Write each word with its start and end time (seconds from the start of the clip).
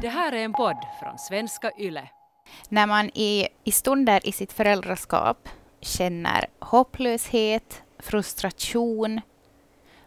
Det 0.00 0.08
här 0.08 0.32
är 0.32 0.44
en 0.44 0.52
podd 0.52 0.76
från 1.00 1.18
svenska 1.18 1.70
YLE. 1.78 2.08
När 2.68 2.86
man 2.86 3.10
i, 3.14 3.48
i 3.64 3.72
stunder 3.72 4.28
i 4.28 4.32
sitt 4.32 4.52
föräldraskap 4.52 5.48
känner 5.80 6.46
hopplöshet, 6.58 7.82
frustration, 7.98 9.20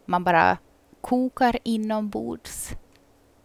man 0.05 0.23
bara 0.23 0.57
kokar 1.01 1.57
inombords 1.63 2.69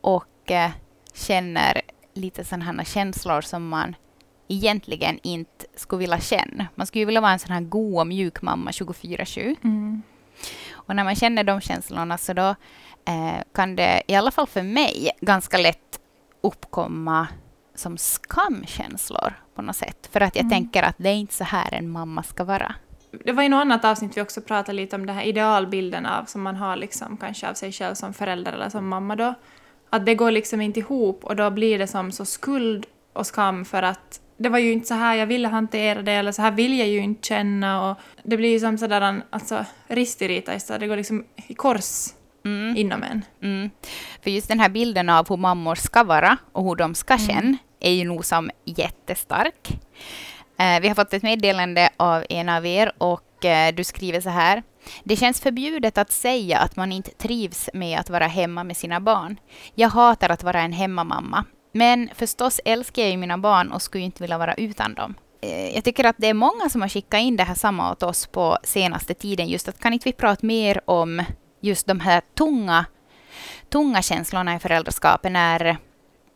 och 0.01 0.51
eh, 0.51 0.71
känner 1.15 1.81
lite 2.15 2.45
sådana 2.45 2.85
känslor 2.85 3.41
som 3.41 3.69
man 3.69 3.97
egentligen 4.49 5.19
inte 5.23 5.67
skulle 5.77 6.01
vilja 6.01 6.21
känna. 6.21 6.67
Man 6.75 6.87
skulle 6.87 7.05
vilja 7.05 7.21
vara 7.21 7.33
en 7.33 7.39
sån 7.39 7.53
här 7.53 7.61
god 7.61 7.99
och 8.01 8.07
mjuk 8.07 8.43
mamma 8.43 8.71
24-7. 8.71 9.57
Mm. 9.65 10.03
Och 10.73 10.97
när 10.97 11.05
man 11.05 11.15
känner 11.15 11.45
de 11.45 11.61
känslorna 11.61 12.19
så 12.19 12.33
då 12.33 12.49
eh, 13.05 13.43
kan 13.55 13.77
det, 13.77 14.03
i 14.07 14.15
alla 14.15 14.31
fall 14.31 14.47
för 14.47 14.63
mig, 14.63 15.11
ganska 15.21 15.59
lätt 15.59 16.01
uppkomma 16.45 17.29
som 17.75 17.99
skamkänslor 17.99 19.33
på 19.55 19.63
något 19.63 19.77
sätt. 19.77 20.09
För 20.13 20.21
att 20.21 20.37
jag 20.37 20.45
Mm. 20.45 20.51
tänker 20.51 20.83
att 20.83 20.95
det 20.99 21.09
är 21.09 21.15
inte 21.15 21.35
så 21.35 21.45
här 21.45 21.75
en 21.75 21.89
mamma 21.91 22.23
ska 22.23 22.45
vara. 22.45 22.75
Det 23.25 23.33
var 23.33 23.43
i 23.43 23.49
något 23.49 23.61
annat 23.61 23.85
avsnitt 23.85 24.17
vi 24.17 24.21
också 24.23 24.41
pratade 24.41 24.77
lite 24.77 24.97
om 24.97 25.07
den 25.07 25.17
här 25.17 25.25
idealbilden 25.25 26.07
av 26.07 26.25
som 26.25 26.43
man 26.43 26.57
har 26.57 26.77
liksom 26.77 27.17
kanske 27.17 27.51
av 27.51 27.55
sig 27.55 27.73
själv 27.73 27.95
som 27.95 28.15
förälder 28.15 28.53
eller 28.53 28.69
som 28.69 28.89
mamma 28.89 29.17
då. 29.17 29.35
Att 29.91 30.07
det 30.07 30.15
går 30.15 30.31
liksom 30.31 30.61
inte 30.61 30.81
ihop 30.81 31.25
och 31.25 31.37
då 31.37 31.51
blir 31.51 31.79
det 31.79 31.87
som 31.87 32.13
så 32.13 32.25
skuld 32.25 32.87
och 33.13 33.27
skam 33.27 33.65
för 33.65 33.83
att 33.83 34.21
det 34.37 34.49
var 34.49 34.59
ju 34.59 34.73
inte 34.73 34.87
så 34.89 34.95
här 34.95 35.15
jag 35.15 35.27
ville 35.27 35.49
hantera 35.49 36.03
det 36.03 36.13
eller 36.13 36.33
så 36.33 36.43
här 36.43 36.51
vill 36.51 36.79
jag 36.79 36.89
ju 36.89 36.99
inte 36.99 37.29
känna 37.29 37.91
och 37.91 37.99
det 38.23 38.37
blir 38.37 38.49
ju 38.51 38.61
som 38.61 38.79
sådär 38.79 39.23
alltså 39.31 39.65
ristirita 39.87 40.55
istället. 40.55 40.81
Det 40.81 40.87
går 40.87 40.97
liksom 40.97 41.25
i 41.49 41.55
kors 41.55 42.09
Mm. 42.45 42.77
inom 42.77 43.03
en. 43.03 43.25
Mm. 43.43 43.71
För 44.23 44.31
just 44.31 44.49
den 44.49 44.61
här 44.61 44.69
bilden 44.69 45.09
av 45.09 45.29
hur 45.29 45.37
mammor 45.37 45.75
ska 45.75 46.05
vara 46.05 46.37
och 46.53 46.65
hur 46.65 46.77
de 46.77 46.95
ska 46.95 47.15
Mm. 47.15 47.27
känna 47.27 47.57
är 47.81 47.91
ju 47.93 48.05
nog 48.05 48.25
som 48.25 48.51
jättestark. 48.65 49.69
Eh, 50.59 50.81
vi 50.81 50.89
har 50.89 50.95
fått 50.95 51.13
ett 51.15 51.23
meddelande 51.23 51.89
av 51.97 52.25
en 52.29 52.49
av 52.49 52.67
er 52.67 52.93
och 52.99 53.45
eh, 53.45 53.75
du 53.75 53.85
skriver 53.85 54.21
så 54.21 54.29
här. 54.31 54.63
Det 55.05 55.17
känns 55.17 55.41
förbjudet 55.41 55.99
att 55.99 56.13
säga 56.13 56.59
att 56.59 56.77
man 56.77 56.93
inte 56.93 57.11
trivs 57.11 57.71
med 57.75 57.99
att 58.01 58.11
vara 58.11 58.27
hemma 58.27 58.65
med 58.65 58.77
sina 58.77 59.01
barn. 59.01 59.37
Jag 59.75 59.89
hatar 59.89 60.29
att 60.31 60.43
vara 60.43 60.61
en 60.61 60.73
hemmamamma. 60.73 61.45
Men 61.73 62.11
förstås 62.15 62.61
älskar 62.65 63.03
jag 63.03 63.11
ju 63.11 63.17
mina 63.17 63.39
barn 63.39 63.73
och 63.73 63.83
skulle 63.83 64.05
inte 64.05 64.23
vilja 64.23 64.39
vara 64.39 64.55
utan 64.55 64.95
dem. 64.95 65.15
Eh, 65.43 65.75
Jag 65.75 65.85
tycker 65.85 66.05
att 66.05 66.17
det 66.19 66.29
är 66.29 66.35
många 66.35 66.69
som 66.69 66.81
har 66.83 66.89
skickat 66.89 67.21
in 67.21 67.37
det 67.37 67.45
här 67.45 67.55
samma 67.55 67.93
åt 67.93 68.03
oss 68.03 68.27
på 68.27 68.59
senaste 68.65 69.15
tiden. 69.15 69.49
Just 69.49 69.69
att 69.69 69.79
kan 69.79 69.93
inte 69.93 70.09
vi 70.09 70.13
prata 70.13 70.47
mer 70.47 70.81
om 70.91 71.23
just 71.65 71.87
de 71.87 72.01
här 72.01 72.23
tunga, 72.35 72.85
tunga 73.69 74.03
känslorna 74.03 74.57
i 74.57 74.59
föräldraskapet 74.59 75.33
när, 75.33 75.77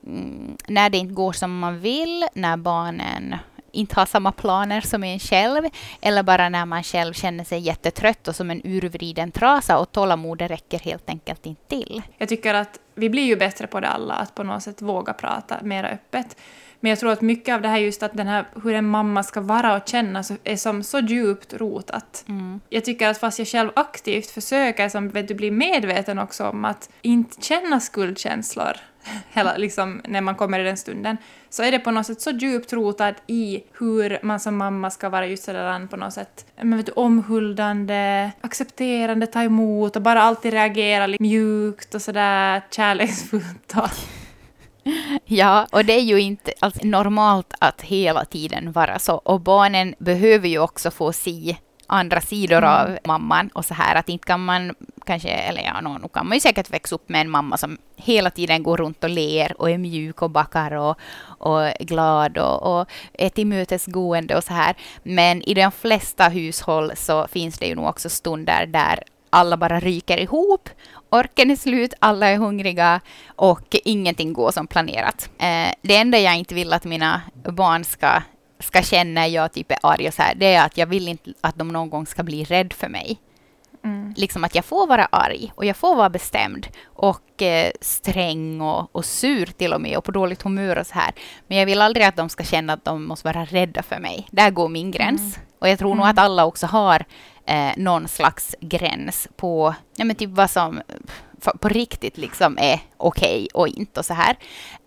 mm, 0.06 0.56
när 0.66 0.90
det 0.90 0.98
inte 0.98 1.14
går 1.14 1.32
som 1.32 1.58
man 1.58 1.80
vill, 1.80 2.26
när 2.34 2.56
barnen 2.56 3.36
inte 3.72 3.94
har 3.96 4.06
samma 4.06 4.32
planer 4.32 4.80
som 4.80 5.04
en 5.04 5.18
själv, 5.18 5.64
eller 6.00 6.22
bara 6.22 6.48
när 6.48 6.66
man 6.66 6.82
själv 6.82 7.12
känner 7.12 7.44
sig 7.44 7.60
jättetrött 7.60 8.28
och 8.28 8.36
som 8.36 8.50
en 8.50 8.60
urvriden 8.64 9.32
trasa 9.32 9.78
och 9.78 9.92
tålamodet 9.92 10.50
räcker 10.50 10.78
helt 10.78 11.08
enkelt 11.08 11.46
inte 11.46 11.68
till. 11.68 12.02
Jag 12.18 12.28
tycker 12.28 12.54
att 12.54 12.78
vi 12.94 13.10
blir 13.10 13.22
ju 13.22 13.36
bättre 13.36 13.66
på 13.66 13.80
det 13.80 13.88
alla, 13.88 14.14
att 14.14 14.34
på 14.34 14.42
något 14.42 14.62
sätt 14.62 14.82
våga 14.82 15.12
prata 15.12 15.56
mer 15.62 15.84
öppet. 15.84 16.36
Men 16.80 16.90
jag 16.90 16.98
tror 16.98 17.12
att 17.12 17.20
mycket 17.20 17.54
av 17.54 17.62
det 17.62 17.68
här 17.68 17.78
just 17.78 18.02
att 18.02 18.16
den 18.16 18.26
här, 18.26 18.44
hur 18.62 18.74
en 18.74 18.88
mamma 18.88 19.22
ska 19.22 19.40
vara 19.40 19.76
och 19.76 19.88
känna 19.88 20.22
så, 20.22 20.36
är 20.44 20.56
som 20.56 20.82
så 20.82 20.98
djupt 20.98 21.54
rotat. 21.54 22.24
Jag 22.68 22.84
tycker 22.84 23.08
att 23.08 23.18
fast 23.18 23.38
jag 23.38 23.48
själv 23.48 23.70
aktivt 23.76 24.30
försöker 24.30 24.88
som, 24.88 25.08
vet 25.08 25.28
du, 25.28 25.34
bli 25.34 25.50
medveten 25.50 26.18
också 26.18 26.48
om 26.48 26.64
att 26.64 26.90
inte 27.02 27.42
känna 27.42 27.80
skuldkänslor 27.80 28.76
hela, 29.32 29.56
liksom, 29.56 30.00
när 30.04 30.20
man 30.20 30.34
kommer 30.34 30.60
i 30.60 30.62
den 30.62 30.76
stunden, 30.76 31.16
så 31.50 31.62
är 31.62 31.72
det 31.72 31.78
på 31.78 31.90
något 31.90 32.06
sätt 32.06 32.20
så 32.20 32.30
djupt 32.30 32.72
rotat 32.72 33.14
i 33.26 33.62
hur 33.78 34.18
man 34.22 34.40
som 34.40 34.56
mamma 34.56 34.90
ska 34.90 35.08
vara 35.08 35.26
just 35.26 35.44
sådär 35.44 35.86
på 35.86 35.96
något 35.96 36.14
sätt 36.14 36.46
men 36.56 36.76
vet 36.76 36.86
du, 36.86 36.92
omhuldande, 36.92 38.30
accepterande, 38.40 39.26
ta 39.26 39.42
emot 39.42 39.96
och 39.96 40.02
bara 40.02 40.22
alltid 40.22 40.52
reagera 40.52 41.16
mjukt 41.20 41.94
och 41.94 42.02
sådär 42.02 42.62
kärleksfullt. 42.70 43.74
Och, 43.76 43.90
Ja, 45.24 45.66
och 45.72 45.84
det 45.84 45.92
är 45.92 46.00
ju 46.02 46.20
inte 46.20 46.52
alls 46.60 46.82
normalt 46.82 47.54
att 47.58 47.82
hela 47.82 48.24
tiden 48.24 48.72
vara 48.72 48.98
så. 48.98 49.14
Och 49.14 49.40
barnen 49.40 49.94
behöver 49.98 50.48
ju 50.48 50.58
också 50.58 50.90
få 50.90 51.12
se 51.12 51.56
andra 51.86 52.20
sidor 52.20 52.56
Mm. 52.58 52.70
av 52.70 52.98
mamman 53.04 53.48
och 53.54 53.64
så 53.64 53.74
här 53.74 53.94
att 53.94 54.08
inte 54.08 54.26
kan 54.26 54.44
man 54.44 54.74
kanske, 55.06 55.28
eller 55.28 55.62
ja, 55.62 55.80
nå- 55.80 55.98
nu 56.02 56.08
kan 56.08 56.26
man 56.28 56.36
ju 56.36 56.40
säkert 56.40 56.70
växa 56.70 56.94
upp 56.94 57.08
med 57.08 57.20
en 57.20 57.30
mamma 57.30 57.56
som 57.56 57.78
hela 57.96 58.30
tiden 58.30 58.62
går 58.62 58.76
runt 58.76 59.04
och 59.04 59.10
ler 59.10 59.60
och 59.60 59.70
är 59.70 59.78
mjuk 59.78 60.22
och 60.22 60.30
backar 60.30 60.72
och, 60.72 60.96
och 61.38 61.62
glad 61.80 62.38
och, 62.38 62.80
och 62.80 62.88
är 63.12 63.28
tillmötesgående 63.28 64.36
och 64.36 64.44
så 64.44 64.52
här. 64.52 64.76
Men 65.02 65.42
i 65.42 65.54
de 65.54 65.72
flesta 65.72 66.28
hushåll 66.28 66.92
så 66.96 67.26
finns 67.28 67.58
det 67.58 67.66
ju 67.66 67.74
nog 67.74 67.86
också 67.86 68.08
stunder 68.08 68.66
där 68.66 69.02
alla 69.30 69.56
bara 69.56 69.80
ryker 69.80 70.18
ihop, 70.18 70.68
orken 71.10 71.50
är 71.50 71.56
slut, 71.56 71.94
alla 71.98 72.28
är 72.28 72.36
hungriga 72.36 73.00
och 73.36 73.76
ingenting 73.84 74.32
går 74.32 74.50
som 74.50 74.66
planerat. 74.66 75.30
Eh, 75.38 75.72
det 75.82 75.96
enda 75.96 76.18
jag 76.18 76.36
inte 76.36 76.54
vill 76.54 76.72
att 76.72 76.84
mina 76.84 77.22
barn 77.34 77.84
ska, 77.84 78.22
ska 78.60 78.82
känna 78.82 79.20
när 79.20 79.26
jag 79.26 79.52
typ 79.52 79.70
är 79.72 79.78
arg 79.82 80.08
och 80.08 80.14
så 80.14 80.22
här, 80.22 80.34
det 80.34 80.54
är 80.54 80.64
att 80.66 80.78
jag 80.78 80.86
vill 80.86 81.08
inte 81.08 81.32
att 81.40 81.56
de 81.58 81.68
någon 81.68 81.90
gång 81.90 82.06
ska 82.06 82.22
bli 82.22 82.44
rädd 82.44 82.72
för 82.72 82.88
mig. 82.88 83.18
mm. 83.84 84.14
Liksom 84.16 84.44
att 84.44 84.54
jag 84.54 84.64
får 84.64 84.86
vara 84.86 85.04
arg 85.04 85.52
och 85.54 85.64
jag 85.64 85.76
får 85.76 85.94
vara 85.96 86.10
bestämd 86.10 86.66
och 86.86 87.42
eh, 87.42 87.70
sträng 87.80 88.60
och, 88.60 88.96
och 88.96 89.04
sur 89.04 89.46
till 89.46 89.72
och 89.72 89.80
med 89.80 89.96
och 89.98 90.04
på 90.04 90.10
dåligt 90.10 90.42
humör 90.42 90.78
och 90.78 90.86
så 90.86 90.94
här. 90.94 91.10
Men 91.46 91.58
jag 91.58 91.66
vill 91.66 91.80
aldrig 91.80 92.06
att 92.06 92.16
de 92.16 92.28
ska 92.28 92.44
känna 92.44 92.72
att 92.72 92.84
de 92.84 93.04
måste 93.04 93.28
vara 93.28 93.44
rädda 93.44 93.82
för 93.82 93.98
mig. 93.98 94.28
Där 94.30 94.50
går 94.50 94.68
min 94.68 94.90
gräns. 94.90 95.38
Och 95.60 95.68
jag 95.68 95.78
tror 95.78 95.88
nog 95.94 96.04
Mm. 96.06 96.10
att 96.10 96.18
alla 96.18 96.44
också 96.44 96.66
har 96.66 97.04
eh, 97.48 97.72
någon 97.76 98.08
slags 98.08 98.56
gräns 98.60 99.28
på 99.36 99.74
ja, 99.96 100.04
men 100.04 100.16
typ 100.16 100.30
vad 100.30 100.50
som 100.50 100.80
på 101.60 101.68
riktigt 101.68 102.18
liksom 102.18 102.58
är 102.60 102.80
okej 102.96 103.48
och 103.54 103.68
inte 103.68 104.00
och 104.00 104.06
så 104.06 104.14
här. 104.14 104.36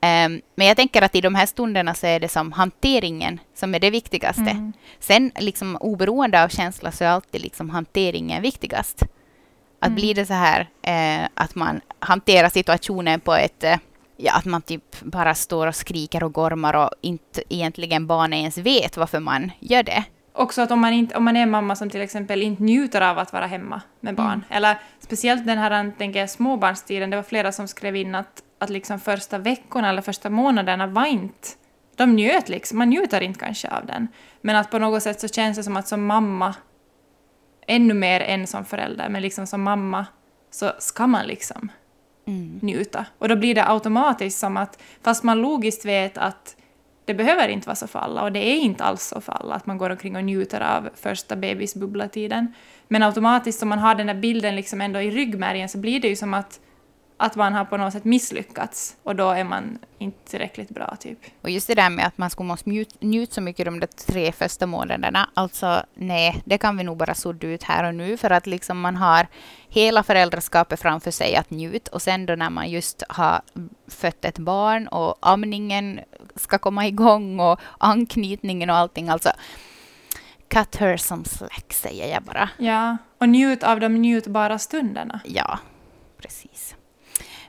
Ehm, 0.01 0.41
men 0.55 0.67
jag 0.67 0.77
tänker 0.77 1.01
att 1.01 1.15
i 1.15 1.21
de 1.21 1.35
här 1.35 1.45
stunderna 1.45 1.93
så 1.93 2.07
är 2.07 2.19
det 2.19 2.27
som 2.27 2.51
hanteringen 2.51 3.39
som 3.55 3.75
är 3.75 3.79
det 3.79 3.89
viktigaste. 3.89 4.41
Mm. 4.41 4.73
Sen 4.99 5.31
liksom 5.39 5.75
oberoende 5.75 6.43
av 6.43 6.49
känsla 6.49 6.91
så 6.91 7.03
är 7.03 7.07
alltid 7.07 7.41
liksom 7.41 7.69
hanteringen 7.69 8.41
viktigast. 8.41 9.03
Att 9.79 9.87
Mm. 9.87 9.95
blir 9.95 10.15
det 10.15 10.25
så 10.25 10.33
här 10.33 10.69
eh, 10.81 11.27
att 11.33 11.55
man 11.55 11.81
hanterar 11.99 12.49
situationen 12.49 13.19
på 13.19 13.33
ett 13.33 13.63
eh, 13.63 13.77
Ja, 14.23 14.33
att 14.33 14.45
man 14.45 14.61
typ 14.61 15.01
bara 15.01 15.35
står 15.35 15.67
och 15.67 15.75
skriker 15.75 16.23
och 16.23 16.33
gormar 16.33 16.73
och 16.73 16.89
inte 17.01 17.43
egentligen 17.49 18.07
barnen 18.07 18.39
ens 18.39 18.57
vet 18.57 18.97
varför 18.97 19.19
man 19.19 19.51
gör 19.59 19.83
det. 19.83 20.03
Också 20.41 20.61
att 20.61 20.71
om 20.71 20.79
man, 20.79 20.93
inte, 20.93 21.15
om 21.17 21.23
man 21.23 21.37
är 21.37 21.45
mamma 21.45 21.75
som 21.75 21.89
till 21.89 22.01
exempel 22.01 22.41
inte 22.41 22.63
njuter 22.63 23.01
av 23.01 23.19
att 23.19 23.33
vara 23.33 23.45
hemma 23.47 23.81
med 23.99 24.15
barn, 24.15 24.27
Mm. 24.27 24.43
eller 24.49 24.77
speciellt 24.99 25.45
den 25.45 25.57
här 25.57 25.91
tänker 25.97 26.19
jag, 26.19 26.29
småbarnstiden, 26.29 27.09
det 27.09 27.15
var 27.15 27.23
flera 27.23 27.51
som 27.51 27.67
skrev 27.67 27.95
in 27.95 28.15
att, 28.15 28.43
att 28.59 28.69
liksom 28.69 28.99
första 28.99 29.37
veckorna 29.37 29.89
eller 29.89 30.01
första 30.01 30.29
månaderna 30.29 30.87
var 30.87 31.05
inte... 31.05 31.47
De 31.95 32.15
njöt 32.15 32.49
liksom, 32.49 32.77
man 32.77 32.89
njuter 32.89 33.21
inte 33.21 33.39
kanske 33.39 33.69
av 33.69 33.85
den. 33.85 34.07
Men 34.41 34.55
att 34.55 34.71
på 34.71 34.79
något 34.79 35.03
sätt 35.03 35.19
så 35.21 35.27
känns 35.27 35.57
det 35.57 35.63
som 35.63 35.77
att 35.77 35.87
som 35.87 36.05
mamma, 36.05 36.55
ännu 37.67 37.93
mer 37.93 38.19
än 38.21 38.47
som 38.47 38.65
förälder, 38.65 39.09
men 39.09 39.21
liksom 39.21 39.47
som 39.47 39.61
mamma, 39.63 40.05
så 40.51 40.71
ska 40.79 41.07
man 41.07 41.25
liksom 41.27 41.71
Mm. 42.27 42.59
njuta. 42.61 43.05
Och 43.17 43.29
då 43.29 43.35
blir 43.35 43.55
det 43.55 43.67
automatiskt 43.69 44.39
som 44.39 44.57
att, 44.57 44.81
fast 45.03 45.23
man 45.23 45.41
logiskt 45.41 45.85
vet 45.85 46.17
att 46.17 46.55
det 47.05 47.13
behöver 47.13 47.47
inte 47.47 47.67
vara 47.67 47.75
så 47.75 47.87
för 47.87 47.99
alla, 47.99 48.23
och 48.23 48.31
det 48.31 48.39
är 48.39 48.55
inte 48.55 48.83
alls 48.83 49.03
så 49.03 49.21
för 49.21 49.33
alla 49.33 49.55
att 49.55 49.65
man 49.65 49.77
går 49.77 49.89
omkring 49.89 50.15
och 50.15 50.23
njuter 50.23 50.61
av 50.61 50.89
första 50.95 51.35
bebisbubblatiden. 51.35 52.53
Men 52.87 53.03
automatiskt 53.03 53.63
om 53.63 53.69
man 53.69 53.79
har 53.79 53.95
den 53.95 54.07
där 54.07 54.13
bilden 54.13 54.55
liksom 54.55 54.81
ändå 54.81 55.01
i 55.01 55.11
ryggmärgen 55.11 55.69
så 55.69 55.77
blir 55.77 55.99
det 55.99 56.07
ju 56.07 56.15
som 56.15 56.33
att, 56.33 56.59
att 57.21 57.35
man 57.35 57.53
har 57.53 57.65
på 57.65 57.77
något 57.77 57.93
sätt 57.93 58.03
misslyckats 58.05 58.97
och 59.03 59.15
då 59.15 59.29
är 59.29 59.43
man 59.43 59.79
inte 59.97 60.29
tillräckligt 60.31 60.69
bra 60.69 60.95
typ. 60.99 61.17
Och 61.41 61.49
just 61.49 61.67
det 61.67 61.75
där 61.75 61.89
med 61.89 62.05
att 62.07 62.17
man 62.17 62.29
skulle 62.29 62.47
måste 62.47 62.69
njut- 62.69 62.97
njuta 62.99 63.33
så 63.33 63.41
mycket 63.41 63.65
de 63.65 63.79
där 63.79 63.87
tre 63.87 64.31
första 64.31 64.65
månaderna. 64.67 65.29
Alltså 65.33 65.83
nej, 65.93 66.41
det 66.45 66.57
kan 66.57 66.77
vi 66.77 66.83
nog 66.83 66.97
bara 66.97 67.13
sudda 67.15 67.47
ut 67.47 67.63
här 67.63 67.83
och 67.83 67.95
nu 67.95 68.17
för 68.17 68.29
att 68.29 68.47
liksom 68.47 68.79
man 68.79 68.95
har 68.95 69.27
hela 69.69 70.03
föräldraskapet 70.03 70.79
framför 70.79 71.11
sig 71.11 71.35
att 71.35 71.49
njuta 71.51 71.91
och 71.91 72.01
sen 72.01 72.25
då 72.25 72.35
när 72.35 72.49
man 72.49 72.69
just 72.69 73.03
har 73.09 73.41
fött 73.87 74.25
ett 74.25 74.39
barn 74.39 74.87
och 74.87 75.15
amningen 75.19 75.99
ska 76.35 76.57
komma 76.57 76.87
igång 76.87 77.39
och 77.39 77.59
anknytningen 77.77 78.69
och 78.69 78.75
allting. 78.75 79.09
Alltså 79.09 79.31
cut 80.47 80.75
her 80.75 80.97
some 80.97 81.25
slack 81.25 81.73
säger 81.73 82.13
jag 82.13 82.23
bara. 82.23 82.49
Ja, 82.57 82.97
och 83.17 83.29
njut 83.29 83.63
av 83.63 83.79
de 83.79 83.93
njutbara 84.01 84.59
stunderna. 84.59 85.19
Ja, 85.25 85.59
precis. 86.21 86.75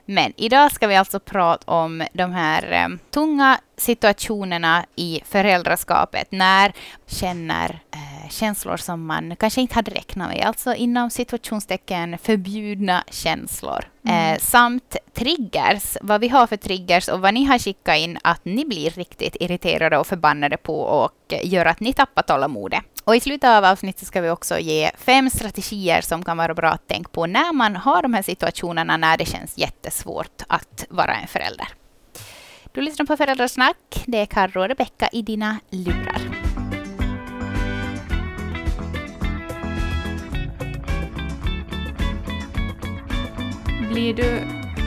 Men 0.05 0.33
idag 0.35 0.71
ska 0.71 0.87
vi 0.87 0.95
alltså 0.95 1.19
prata 1.19 1.71
om 1.71 2.03
de 2.13 2.31
här 2.31 2.71
eh, 2.71 2.97
tunga 3.09 3.59
situationerna 3.77 4.85
i 4.95 5.21
föräldraskapet. 5.25 6.31
När 6.31 6.73
känner 7.07 7.79
eh, 7.91 8.02
känslor 8.29 8.77
som 8.77 9.05
man 9.05 9.35
kanske 9.35 9.61
inte 9.61 9.75
hade 9.75 9.91
räknat 9.91 10.29
med, 10.29 10.45
alltså 10.45 10.73
inom 10.73 11.09
situationstecken 11.09 12.17
förbjudna 12.17 13.03
känslor. 13.09 13.85
Mm. 14.07 14.33
Eh, 14.33 14.39
samt 14.39 14.95
triggers, 15.13 15.97
vad 16.01 16.21
vi 16.21 16.27
har 16.27 16.47
för 16.47 16.57
triggers 16.57 17.07
och 17.07 17.21
vad 17.21 17.33
ni 17.33 17.45
har 17.45 17.59
skickat 17.59 17.97
in 17.97 18.17
att 18.23 18.45
ni 18.45 18.65
blir 18.65 18.89
riktigt 18.89 19.35
irriterade 19.39 19.97
och 19.97 20.07
förbannade 20.07 20.57
på 20.57 20.79
och 20.79 21.33
gör 21.43 21.65
att 21.65 21.79
ni 21.79 21.93
tappar 21.93 22.21
tålamodet. 22.21 22.83
Och 23.03 23.15
i 23.15 23.19
slutet 23.19 23.49
av 23.49 23.65
avsnittet 23.65 24.07
ska 24.07 24.21
vi 24.21 24.29
också 24.29 24.59
ge 24.59 24.91
fem 24.97 25.29
strategier 25.29 26.01
som 26.01 26.23
kan 26.23 26.37
vara 26.37 26.53
bra 26.53 26.69
att 26.69 26.87
tänka 26.87 27.09
på 27.09 27.25
när 27.25 27.53
man 27.53 27.75
har 27.75 28.01
de 28.01 28.13
här 28.13 28.21
situationerna 28.21 28.97
när 28.97 29.17
det 29.17 29.25
känns 29.25 29.57
jättesvårt 29.57 30.41
att 30.47 30.85
vara 30.89 31.15
en 31.15 31.27
förälder. 31.27 31.67
Du 32.71 32.81
lyssnar 32.81 33.05
på 33.05 33.17
Föräldrasnack. 33.17 34.03
Det 34.05 34.17
är 34.17 34.25
Karro 34.25 34.61
och 34.61 34.67
Rebecka 34.67 35.09
i 35.11 35.21
dina 35.21 35.59
lurar. 35.69 36.42
Blir 43.93 44.13
du... 44.13 44.23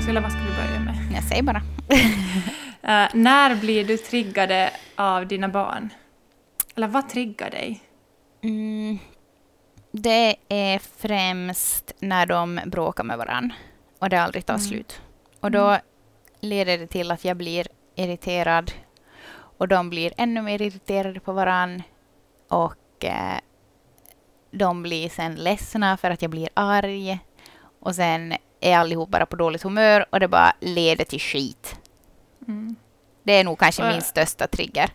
Eller 0.08 0.20
vad 0.20 0.32
ska 0.32 0.40
vi 0.40 0.50
börja 0.50 0.80
med? 0.80 0.94
Jag 1.14 1.24
säger 1.24 1.42
bara. 1.42 1.58
uh, 1.58 3.08
när 3.22 3.56
blir 3.60 3.84
du 3.84 3.96
triggade 3.96 4.70
av 4.96 5.26
dina 5.26 5.48
barn? 5.48 5.90
Eller 6.76 6.88
vad 6.88 7.08
triggar 7.08 7.50
dig? 7.50 7.80
Mm, 8.42 8.98
det 9.92 10.36
är 10.48 10.78
främst 10.78 11.92
när 11.98 12.26
de 12.26 12.60
bråkar 12.66 13.04
med 13.04 13.18
varandra 13.18 13.54
och 13.98 14.08
det 14.08 14.22
aldrig 14.22 14.46
tar 14.46 14.54
mm. 14.54 14.66
slut. 14.66 15.00
Och 15.40 15.50
då 15.50 15.68
mm. 15.68 15.80
leder 16.40 16.78
det 16.78 16.86
till 16.86 17.10
att 17.10 17.24
jag 17.24 17.36
blir 17.36 17.66
irriterad 17.94 18.72
och 19.32 19.68
de 19.68 19.90
blir 19.90 20.12
ännu 20.16 20.42
mer 20.42 20.62
irriterade 20.62 21.20
på 21.20 21.32
varandra 21.32 21.84
och 22.48 23.04
eh, 23.04 23.38
de 24.50 24.82
blir 24.82 25.08
sen 25.08 25.34
ledsna 25.34 25.96
för 25.96 26.10
att 26.10 26.22
jag 26.22 26.30
blir 26.30 26.48
arg 26.54 27.18
och 27.80 27.94
sen 27.94 28.34
är 28.66 28.78
allihop 28.78 29.10
bara 29.10 29.26
på 29.26 29.36
dåligt 29.36 29.62
humör 29.62 30.06
och 30.10 30.20
det 30.20 30.28
bara 30.28 30.52
leder 30.60 31.04
till 31.04 31.20
skit. 31.20 31.76
Mm. 32.48 32.76
Det 33.22 33.32
är 33.32 33.44
nog 33.44 33.58
kanske 33.58 33.92
min 33.92 34.02
största 34.02 34.46
trigger. 34.46 34.90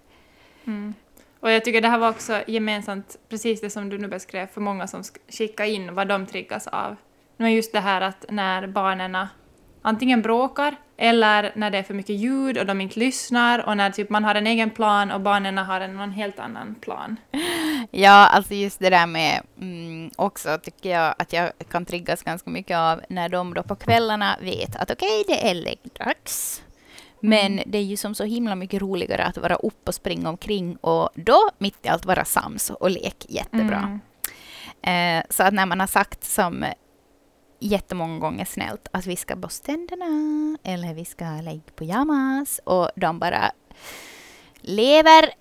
Mm. 0.65 0.93
Och 1.39 1.51
jag 1.51 1.65
tycker 1.65 1.81
det 1.81 1.87
här 1.87 1.97
var 1.97 2.09
också 2.09 2.43
gemensamt, 2.47 3.17
precis 3.29 3.61
det 3.61 3.69
som 3.69 3.89
du 3.89 3.97
nu 3.97 4.07
beskrev, 4.07 4.47
för 4.47 4.61
många 4.61 4.87
som 4.87 5.03
skickar 5.27 5.65
in 5.65 5.95
vad 5.95 6.07
de 6.07 6.25
triggas 6.25 6.67
av. 6.67 6.95
Men 7.37 7.53
just 7.53 7.71
det 7.71 7.79
här 7.79 8.01
att 8.01 8.25
när 8.29 8.67
barnen 8.67 9.27
antingen 9.81 10.21
bråkar 10.21 10.75
eller 11.01 11.51
när 11.55 11.71
det 11.71 11.77
är 11.77 11.83
för 11.83 11.93
mycket 11.93 12.15
ljud 12.15 12.57
och 12.57 12.65
de 12.65 12.81
inte 12.81 12.99
lyssnar 12.99 13.59
och 13.59 13.77
när 13.77 13.89
typ 13.91 14.09
man 14.09 14.23
har 14.23 14.35
en 14.35 14.47
egen 14.47 14.69
plan 14.69 15.11
och 15.11 15.21
barnen 15.21 15.57
har 15.57 15.81
en 15.81 15.95
någon 15.95 16.11
helt 16.11 16.39
annan 16.39 16.75
plan. 16.75 17.17
Ja, 17.91 18.27
alltså 18.27 18.53
just 18.53 18.79
det 18.79 18.89
där 18.89 19.07
med 19.07 19.41
mm, 19.61 20.11
också 20.15 20.59
tycker 20.63 20.89
jag 20.89 21.15
att 21.19 21.33
jag 21.33 21.51
kan 21.71 21.85
triggas 21.85 22.23
ganska 22.23 22.49
mycket 22.49 22.77
av 22.77 23.01
när 23.09 23.29
de 23.29 23.53
då 23.53 23.63
på 23.63 23.75
kvällarna 23.75 24.37
vet 24.41 24.75
att 24.75 24.91
okej, 24.91 25.21
okay, 25.21 25.35
det 25.35 25.49
är 25.49 25.53
läggdags. 25.53 26.63
Men 27.19 27.53
mm. 27.53 27.63
det 27.67 27.77
är 27.77 27.83
ju 27.83 27.97
som 27.97 28.15
så 28.15 28.23
himla 28.23 28.55
mycket 28.55 28.81
roligare 28.81 29.23
att 29.23 29.37
vara 29.37 29.55
upp 29.55 29.87
och 29.87 29.95
springa 29.95 30.29
omkring 30.29 30.75
och 30.75 31.09
då 31.15 31.49
mitt 31.57 31.85
i 31.85 31.89
allt 31.89 32.05
vara 32.05 32.25
sams 32.25 32.69
och 32.69 32.89
lek 32.89 33.25
jättebra. 33.29 33.99
Mm. 34.83 35.19
Eh, 35.19 35.25
så 35.29 35.43
att 35.43 35.53
när 35.53 35.65
man 35.65 35.79
har 35.79 35.87
sagt 35.87 36.23
som 36.23 36.65
jättemånga 37.61 38.19
gånger 38.19 38.45
snällt 38.45 38.87
att 38.91 39.05
vi 39.05 39.15
ska 39.15 39.35
borsta 39.35 39.65
tänderna 39.65 40.57
eller 40.63 40.93
vi 40.93 41.05
ska 41.05 41.25
lägga 41.25 41.61
pyjamas 41.75 42.61
och 42.63 42.89
de 42.95 43.19
bara 43.19 43.51
lever 44.61 45.33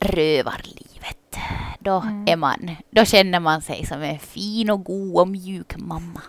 rövarlivet. 0.00 1.36
Då, 1.78 2.00
mm. 2.00 2.28
är 2.28 2.36
man, 2.36 2.76
då 2.90 3.04
känner 3.04 3.40
man 3.40 3.62
sig 3.62 3.86
som 3.86 4.02
en 4.02 4.18
fin 4.18 4.70
och 4.70 4.84
god 4.84 5.16
och 5.16 5.28
mjuk 5.28 5.76
mamma. 5.76 6.22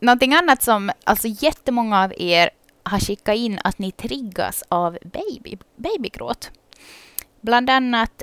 Någonting 0.00 0.34
annat 0.34 0.62
som 0.62 0.90
alltså 1.04 1.28
jättemånga 1.28 2.02
av 2.02 2.12
er 2.16 2.50
har 2.82 2.98
skickat 2.98 3.36
in 3.36 3.60
att 3.64 3.78
ni 3.78 3.92
triggas 3.92 4.64
av 4.68 4.98
baby, 5.02 5.58
babygråt. 5.76 6.50
Bland 7.40 7.70
annat 7.70 8.22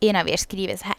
en 0.00 0.16
av 0.16 0.28
er 0.28 0.36
skriver 0.36 0.76
så 0.76 0.84
här. 0.84 0.96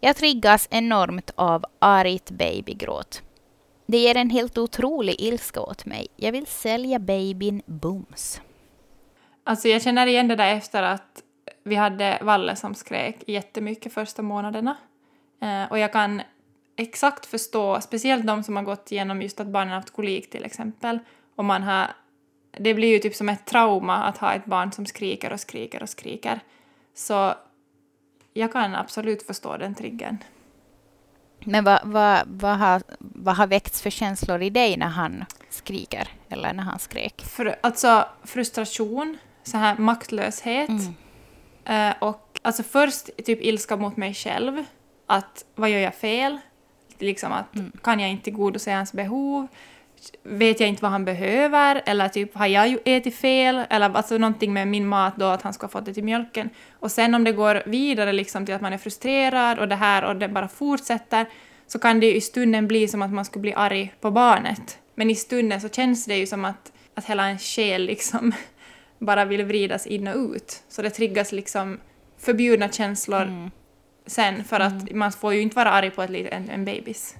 Jag 0.00 0.16
triggas 0.16 0.68
enormt 0.70 1.30
av 1.34 1.64
argt 1.78 2.30
babygråt. 2.30 3.22
Det 3.86 3.98
ger 3.98 4.16
en 4.16 4.30
helt 4.30 4.58
otrolig 4.58 5.16
ilska 5.18 5.60
åt 5.60 5.86
mig. 5.86 6.06
Jag 6.16 6.32
vill 6.32 6.46
sälja 6.46 6.98
babyn 6.98 7.62
bums. 7.66 8.40
Alltså 9.44 9.68
jag 9.68 9.82
känner 9.82 10.06
igen 10.06 10.28
det 10.28 10.36
där 10.36 10.54
efter 10.54 10.82
att 10.82 11.22
vi 11.64 11.74
hade 11.74 12.18
Valle 12.22 12.56
som 12.56 12.74
skrek 12.74 13.16
jättemycket 13.26 13.92
första 13.92 14.22
månaderna. 14.22 14.76
Eh, 15.40 15.70
och 15.70 15.78
jag 15.78 15.92
kan 15.92 16.22
exakt 16.76 17.26
förstå, 17.26 17.80
speciellt 17.80 18.26
de 18.26 18.42
som 18.42 18.56
har 18.56 18.62
gått 18.62 18.92
igenom 18.92 19.22
just 19.22 19.40
att 19.40 19.46
barnen 19.46 19.74
haft 19.74 19.90
kolik 19.90 20.30
till 20.30 20.44
exempel, 20.44 20.98
och 21.36 21.44
man 21.44 21.62
har... 21.62 21.86
Det 22.58 22.74
blir 22.74 22.88
ju 22.88 22.98
typ 22.98 23.14
som 23.14 23.28
ett 23.28 23.46
trauma 23.46 23.96
att 23.96 24.18
ha 24.18 24.34
ett 24.34 24.44
barn 24.44 24.72
som 24.72 24.86
skriker 24.86 25.32
och 25.32 25.40
skriker 25.40 25.82
och 25.82 25.88
skriker. 25.88 26.40
Så 26.94 27.34
jag 28.32 28.52
kan 28.52 28.74
absolut 28.74 29.22
förstå 29.22 29.56
den 29.56 29.74
triggern. 29.74 30.18
Men 31.44 31.64
vad, 31.64 31.80
vad, 31.84 32.22
vad, 32.26 32.58
har, 32.58 32.82
vad 32.98 33.36
har 33.36 33.46
väckts 33.46 33.82
för 33.82 33.90
känslor 33.90 34.42
i 34.42 34.50
dig 34.50 34.76
när 34.76 34.86
han 34.86 35.24
skriker 35.50 36.08
eller 36.28 36.52
när 36.52 36.62
han 36.62 36.78
skrek? 36.78 37.24
För, 37.24 37.56
alltså 37.60 38.08
frustration, 38.24 39.18
så 39.42 39.56
här 39.56 39.76
maktlöshet 39.76 40.68
mm. 40.68 40.94
eh, 41.64 41.94
och 41.98 42.40
alltså 42.42 42.62
först 42.62 43.10
typ 43.24 43.42
ilska 43.42 43.76
mot 43.76 43.96
mig 43.96 44.14
själv. 44.14 44.64
Att 45.06 45.44
vad 45.54 45.70
gör 45.70 45.78
jag 45.78 45.94
fel? 45.94 46.38
Liksom 46.98 47.32
att 47.32 47.54
mm. 47.54 47.72
kan 47.82 48.00
jag 48.00 48.10
inte 48.10 48.24
tillgodose 48.24 48.72
hans 48.72 48.92
behov? 48.92 49.48
Vet 50.22 50.60
jag 50.60 50.68
inte 50.68 50.82
vad 50.82 50.92
han 50.92 51.04
behöver, 51.04 51.82
eller 51.86 52.08
typ 52.08 52.34
har 52.34 52.46
jag 52.46 52.78
ätit 52.84 53.16
fel, 53.16 53.62
eller 53.70 53.96
alltså 53.96 54.18
någonting 54.18 54.52
med 54.52 54.68
min 54.68 54.86
mat 54.86 55.16
då, 55.16 55.24
att 55.24 55.42
han 55.42 55.52
ska 55.52 55.64
ha 55.64 55.70
fått 55.70 55.84
det 55.84 55.94
till 55.94 56.04
mjölken. 56.04 56.50
Och 56.72 56.90
sen 56.90 57.14
om 57.14 57.24
det 57.24 57.32
går 57.32 57.62
vidare 57.66 58.12
liksom 58.12 58.46
till 58.46 58.54
att 58.54 58.60
man 58.60 58.72
är 58.72 58.78
frustrerad 58.78 59.58
och 59.58 59.68
det 59.68 59.74
här 59.74 60.04
och 60.04 60.16
det 60.16 60.28
bara 60.28 60.48
fortsätter, 60.48 61.26
så 61.66 61.78
kan 61.78 62.00
det 62.00 62.06
ju 62.06 62.14
i 62.14 62.20
stunden 62.20 62.68
bli 62.68 62.88
som 62.88 63.02
att 63.02 63.12
man 63.12 63.24
skulle 63.24 63.40
bli 63.40 63.54
arg 63.54 63.94
på 64.00 64.10
barnet. 64.10 64.78
Men 64.94 65.10
i 65.10 65.14
stunden 65.14 65.60
så 65.60 65.68
känns 65.68 66.04
det 66.04 66.16
ju 66.16 66.26
som 66.26 66.44
att, 66.44 66.72
att 66.94 67.04
hela 67.04 67.28
en 67.28 67.38
själ 67.38 67.82
liksom 67.82 68.32
bara 68.98 69.24
vill 69.24 69.44
vridas 69.44 69.86
in 69.86 70.08
och 70.08 70.16
ut. 70.16 70.62
Så 70.68 70.82
det 70.82 70.90
triggas 70.90 71.32
liksom 71.32 71.78
förbjudna 72.18 72.68
känslor 72.68 73.22
mm. 73.22 73.50
sen, 74.06 74.44
för 74.44 74.60
att 74.60 74.82
mm. 74.82 74.98
man 74.98 75.12
får 75.12 75.34
ju 75.34 75.40
inte 75.40 75.56
vara 75.56 75.70
arg 75.70 75.90
på 75.90 76.02
ett, 76.02 76.10
en, 76.10 76.50
en 76.50 76.64
bebis. 76.64 77.14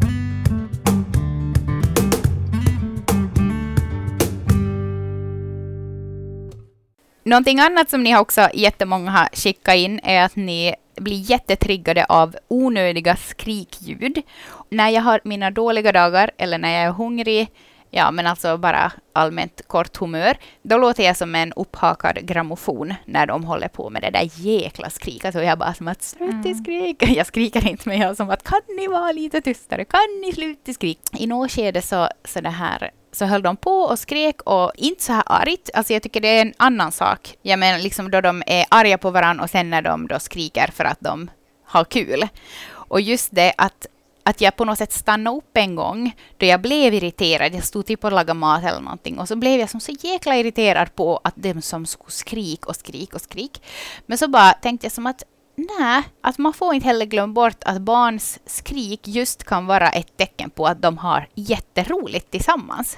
Någonting 7.24 7.60
annat 7.60 7.90
som 7.90 8.02
ni 8.02 8.16
också 8.16 8.48
jättemånga 8.54 9.10
har 9.10 9.28
skickat 9.32 9.74
in 9.74 10.00
är 10.02 10.24
att 10.24 10.36
ni 10.36 10.74
blir 10.96 11.30
jättetriggade 11.30 12.04
av 12.04 12.36
onödiga 12.48 13.16
skrikljud. 13.16 14.22
När 14.68 14.88
jag 14.88 15.02
har 15.02 15.20
mina 15.24 15.50
dåliga 15.50 15.92
dagar 15.92 16.30
eller 16.38 16.58
när 16.58 16.70
jag 16.70 16.82
är 16.82 16.90
hungrig, 16.90 17.48
ja 17.90 18.10
men 18.10 18.26
alltså 18.26 18.56
bara 18.56 18.92
allmänt 19.12 19.62
kort 19.66 19.96
humör, 19.96 20.36
då 20.62 20.78
låter 20.78 21.04
jag 21.04 21.16
som 21.16 21.34
en 21.34 21.52
upphakad 21.52 22.26
grammofon 22.26 22.94
när 23.04 23.26
de 23.26 23.44
håller 23.44 23.68
på 23.68 23.90
med 23.90 24.02
det 24.02 24.10
där 24.10 24.30
jäkla 24.34 24.90
skriket 24.90 25.34
och 25.34 25.44
jag 25.44 25.58
bara 25.58 25.74
som 25.74 25.88
att 25.88 26.02
sluta 26.02 26.48
mm. 26.48 26.54
skrika. 26.54 27.06
Jag 27.16 27.26
skriker 27.26 27.68
inte 27.68 27.88
men 27.88 27.98
jag 27.98 28.16
som 28.16 28.30
att 28.30 28.44
kan 28.44 28.60
ni 28.76 28.86
vara 28.86 29.12
lite 29.12 29.40
tystare, 29.40 29.84
kan 29.84 30.20
ni 30.22 30.32
sluta 30.32 30.72
skrika? 30.72 31.18
I 31.18 31.26
något 31.26 31.50
skede 31.50 31.82
så, 31.82 32.08
så 32.24 32.40
det 32.40 32.50
här 32.50 32.90
så 33.14 33.24
höll 33.24 33.42
de 33.42 33.56
på 33.56 33.70
och 33.70 33.98
skrek 33.98 34.42
och 34.42 34.72
inte 34.76 35.02
så 35.02 35.12
här 35.12 35.22
argt. 35.26 35.70
Alltså 35.74 35.92
jag 35.92 36.02
tycker 36.02 36.20
det 36.20 36.28
är 36.28 36.42
en 36.42 36.54
annan 36.56 36.92
sak. 36.92 37.36
Jag 37.42 37.58
menar 37.58 37.78
liksom 37.78 38.10
då 38.10 38.20
de 38.20 38.42
är 38.46 38.66
arga 38.68 38.98
på 38.98 39.10
varandra 39.10 39.44
och 39.44 39.50
sen 39.50 39.70
när 39.70 39.82
de 39.82 40.06
då 40.06 40.18
skriker 40.18 40.70
för 40.74 40.84
att 40.84 41.00
de 41.00 41.30
har 41.64 41.84
kul. 41.84 42.28
Och 42.66 43.00
just 43.00 43.28
det 43.32 43.54
att, 43.58 43.86
att 44.22 44.40
jag 44.40 44.56
på 44.56 44.64
något 44.64 44.78
sätt 44.78 44.92
stannade 44.92 45.36
upp 45.36 45.56
en 45.56 45.74
gång 45.74 46.16
då 46.36 46.46
jag 46.46 46.60
blev 46.60 46.94
irriterad. 46.94 47.54
Jag 47.54 47.64
stod 47.64 47.86
typ 47.86 48.04
och 48.04 48.12
lagade 48.12 48.34
mat 48.34 48.64
eller 48.64 48.80
någonting 48.80 49.18
och 49.18 49.28
så 49.28 49.36
blev 49.36 49.60
jag 49.60 49.70
som 49.70 49.80
så 49.80 49.92
jäkla 49.92 50.36
irriterad 50.36 50.94
på 50.94 51.20
att 51.24 51.34
de 51.36 51.62
som 51.62 51.86
skulle 51.86 52.10
skrik 52.10 52.66
och 52.66 52.76
skrik 52.76 53.14
och 53.14 53.20
skrik. 53.20 53.62
Men 54.06 54.18
så 54.18 54.28
bara 54.28 54.52
tänkte 54.52 54.84
jag 54.84 54.92
som 54.92 55.06
att 55.06 55.22
Nej, 55.56 56.02
att 56.20 56.38
man 56.38 56.52
får 56.52 56.74
inte 56.74 56.86
heller 56.86 57.06
glömma 57.06 57.32
bort 57.32 57.64
att 57.64 57.82
barns 57.82 58.38
skrik 58.46 59.08
just 59.08 59.44
kan 59.44 59.66
vara 59.66 59.88
ett 59.88 60.16
tecken 60.16 60.50
på 60.50 60.66
att 60.66 60.82
de 60.82 60.98
har 60.98 61.28
jätteroligt 61.34 62.30
tillsammans. 62.30 62.96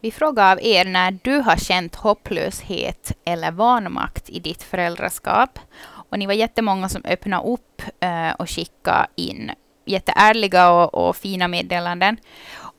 Vi 0.00 0.10
frågar 0.10 0.52
av 0.52 0.58
er 0.62 0.84
när 0.84 1.18
du 1.22 1.38
har 1.38 1.56
känt 1.56 1.94
hopplöshet 1.94 3.12
eller 3.24 3.50
vanmakt 3.50 4.30
i 4.30 4.40
ditt 4.40 4.62
föräldraskap. 4.62 5.58
Och 6.10 6.18
ni 6.18 6.26
var 6.26 6.34
jättemånga 6.34 6.88
som 6.88 7.02
öppnade 7.04 7.48
upp 7.48 7.82
eh, 8.00 8.30
och 8.30 8.50
skickade 8.50 9.06
in 9.14 9.50
jätteärliga 9.84 10.70
och, 10.70 11.08
och 11.08 11.16
fina 11.16 11.48
meddelanden. 11.48 12.16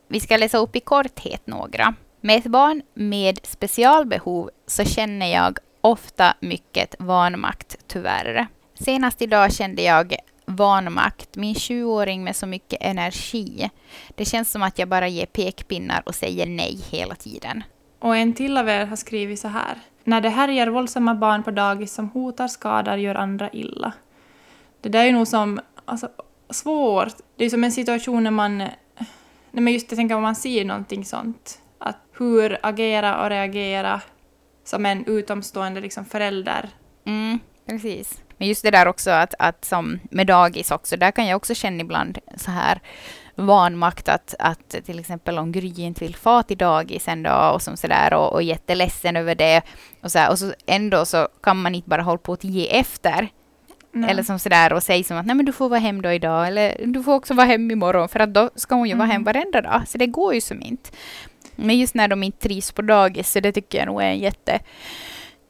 Vi 0.08 0.20
ska 0.20 0.38
läsa 0.38 0.58
upp 0.58 0.76
i 0.76 0.80
korthet 0.80 1.48
några. 1.48 1.94
Med 2.22 2.38
ett 2.38 2.46
barn 2.52 2.82
med 2.94 3.40
specialbehov 3.44 4.50
så 4.68 4.86
känner 4.86 5.34
jag 5.34 5.60
ofta 5.88 6.34
mycket 6.40 6.96
vanmakt, 7.00 7.78
tyvärr. 7.88 8.48
Senast 8.74 9.22
idag 9.22 9.54
kände 9.54 9.82
jag 9.82 10.16
vanmakt, 10.46 11.36
min 11.36 11.56
sjuåring 11.56 12.24
med 12.24 12.36
så 12.36 12.48
mycket 12.48 12.82
energi. 12.82 13.70
Det 14.16 14.26
känns 14.26 14.52
som 14.52 14.64
att 14.64 14.80
jag 14.80 14.88
bara 14.88 15.08
ger 15.08 15.26
pekpinnar 15.26 16.04
och 16.06 16.16
säger 16.16 16.46
nej 16.46 16.80
hela 16.92 17.16
tiden. 17.16 17.64
Och 18.00 18.16
en 18.16 18.34
till 18.34 18.58
av 18.58 18.70
er 18.70 18.86
har 18.86 18.96
skrivit 18.96 19.40
så 19.40 19.48
här. 19.48 19.78
När 20.04 20.22
det 20.22 20.30
härjar 20.30 20.68
våldsamma 20.68 21.16
barn 21.16 21.44
på 21.44 21.52
dagis 21.52 21.94
som 21.94 22.10
hotar, 22.10 22.48
skadar, 22.48 22.98
gör 22.98 23.16
andra 23.16 23.50
illa. 23.50 23.94
Det 24.82 24.90
där 24.90 25.06
är 25.06 25.12
nog 25.12 25.28
som 25.28 25.60
alltså, 25.86 26.10
svårt. 26.50 27.14
Det 27.36 27.46
är 27.46 27.50
som 27.50 27.64
en 27.64 27.72
situation 27.72 28.24
när 28.24 28.32
man... 28.32 28.58
När 29.52 29.62
man 29.62 29.74
just 29.74 29.90
tänker 29.90 30.16
om 30.16 30.22
man 30.22 30.36
ser 30.36 30.66
någonting 30.66 31.06
sånt. 31.06 31.60
Att 31.78 31.98
hur 32.18 32.58
agera 32.64 33.24
och 33.24 33.30
reagera 33.30 34.02
som 34.68 34.86
en 34.86 35.06
utomstående 35.06 35.82
liksom 35.82 36.06
förälder. 36.06 36.70
Mm, 37.06 37.40
precis. 37.66 38.22
Men 38.38 38.48
just 38.48 38.64
det 38.64 38.72
där 38.72 38.88
också 38.88 39.12
att, 39.12 39.34
att 39.40 39.66
som 39.66 40.00
med 40.12 40.28
dagis 40.28 40.72
också, 40.72 40.98
där 40.98 41.12
kan 41.12 41.28
jag 41.28 41.38
också 41.38 41.54
känna 41.54 41.82
ibland 41.82 42.18
så 42.36 42.52
här 42.52 42.82
vanmakt 43.36 44.10
att, 44.10 44.36
att 44.40 44.70
till 44.70 45.00
exempel 45.00 45.40
om 45.40 45.52
Gry 45.52 45.74
inte 45.78 46.06
vill 46.06 46.16
få 46.16 46.44
till 46.44 46.58
dagis 46.58 47.08
en 47.08 47.24
dag 47.24 47.56
och 47.56 47.62
som 47.62 47.78
sådär 47.78 48.14
och, 48.14 48.34
och 48.34 48.44
jätteledsen 48.44 49.16
över 49.16 49.36
det 49.36 49.62
och 50.02 50.12
så, 50.12 50.20
här, 50.20 50.32
och 50.32 50.40
så 50.40 50.54
ändå 50.66 51.06
så 51.06 51.28
kan 51.44 51.62
man 51.62 51.76
inte 51.76 51.90
bara 51.90 52.02
hålla 52.02 52.18
på 52.18 52.34
att 52.34 52.44
ge 52.44 52.80
efter. 52.80 53.30
Nej. 53.92 54.10
Eller 54.10 54.24
som 54.24 54.40
sådär 54.40 54.74
och 54.74 54.84
säga 54.84 55.04
som 55.04 55.18
att 55.18 55.26
nej 55.26 55.36
men 55.36 55.46
du 55.46 55.52
får 55.52 55.70
vara 55.70 55.80
hem 55.80 56.02
då 56.02 56.12
idag 56.12 56.48
eller 56.48 56.86
du 56.86 57.04
får 57.04 57.14
också 57.14 57.34
vara 57.34 57.48
hem 57.48 57.72
imorgon 57.72 58.10
för 58.10 58.20
att 58.20 58.34
då 58.34 58.50
ska 58.56 58.76
hon 58.76 58.88
ju 58.88 58.92
mm. 58.92 59.00
vara 59.00 59.08
hem 59.08 59.22
mm. 59.22 59.34
varenda 59.34 59.62
dag. 59.62 59.88
Så 59.88 59.98
det 59.98 60.08
går 60.08 60.34
ju 60.34 60.42
som 60.42 60.62
inte. 60.62 60.90
Men 61.58 61.78
just 61.78 61.96
när 61.96 62.08
de 62.08 62.24
inte 62.24 62.48
trivs 62.48 62.72
på 62.72 62.82
dagis 62.82 63.32
så 63.32 63.40
det 63.40 63.52
tycker 63.52 63.78
jag 63.78 63.86
nog 63.86 64.02
är 64.02 64.06
en 64.06 64.20
jätte 64.20 64.60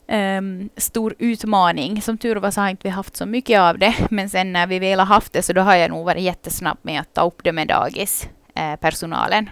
um, 0.08 0.70
stor 0.78 1.16
utmaning. 1.20 2.02
Som 2.02 2.18
tur 2.18 2.36
var 2.36 2.52
så 2.52 2.62
har 2.62 2.70
inte 2.70 2.84
vi 2.84 2.90
haft 2.90 3.16
så 3.16 3.26
mycket 3.26 3.60
av 3.60 3.80
det, 3.80 3.96
men 4.10 4.30
sen 4.30 4.54
när 4.54 4.68
vi 4.68 4.80
väl 4.80 5.00
har 5.00 5.06
haft 5.06 5.34
det 5.34 5.42
så 5.42 5.54
då 5.54 5.62
har 5.62 5.76
jag 5.76 5.92
nog 5.92 6.06
varit 6.06 6.24
jättesnabb 6.24 6.78
med 6.82 7.02
att 7.02 7.14
ta 7.14 7.22
upp 7.22 7.44
det 7.44 7.52
med 7.52 7.68
dagispersonalen. 7.68 9.46
Eh, 9.46 9.52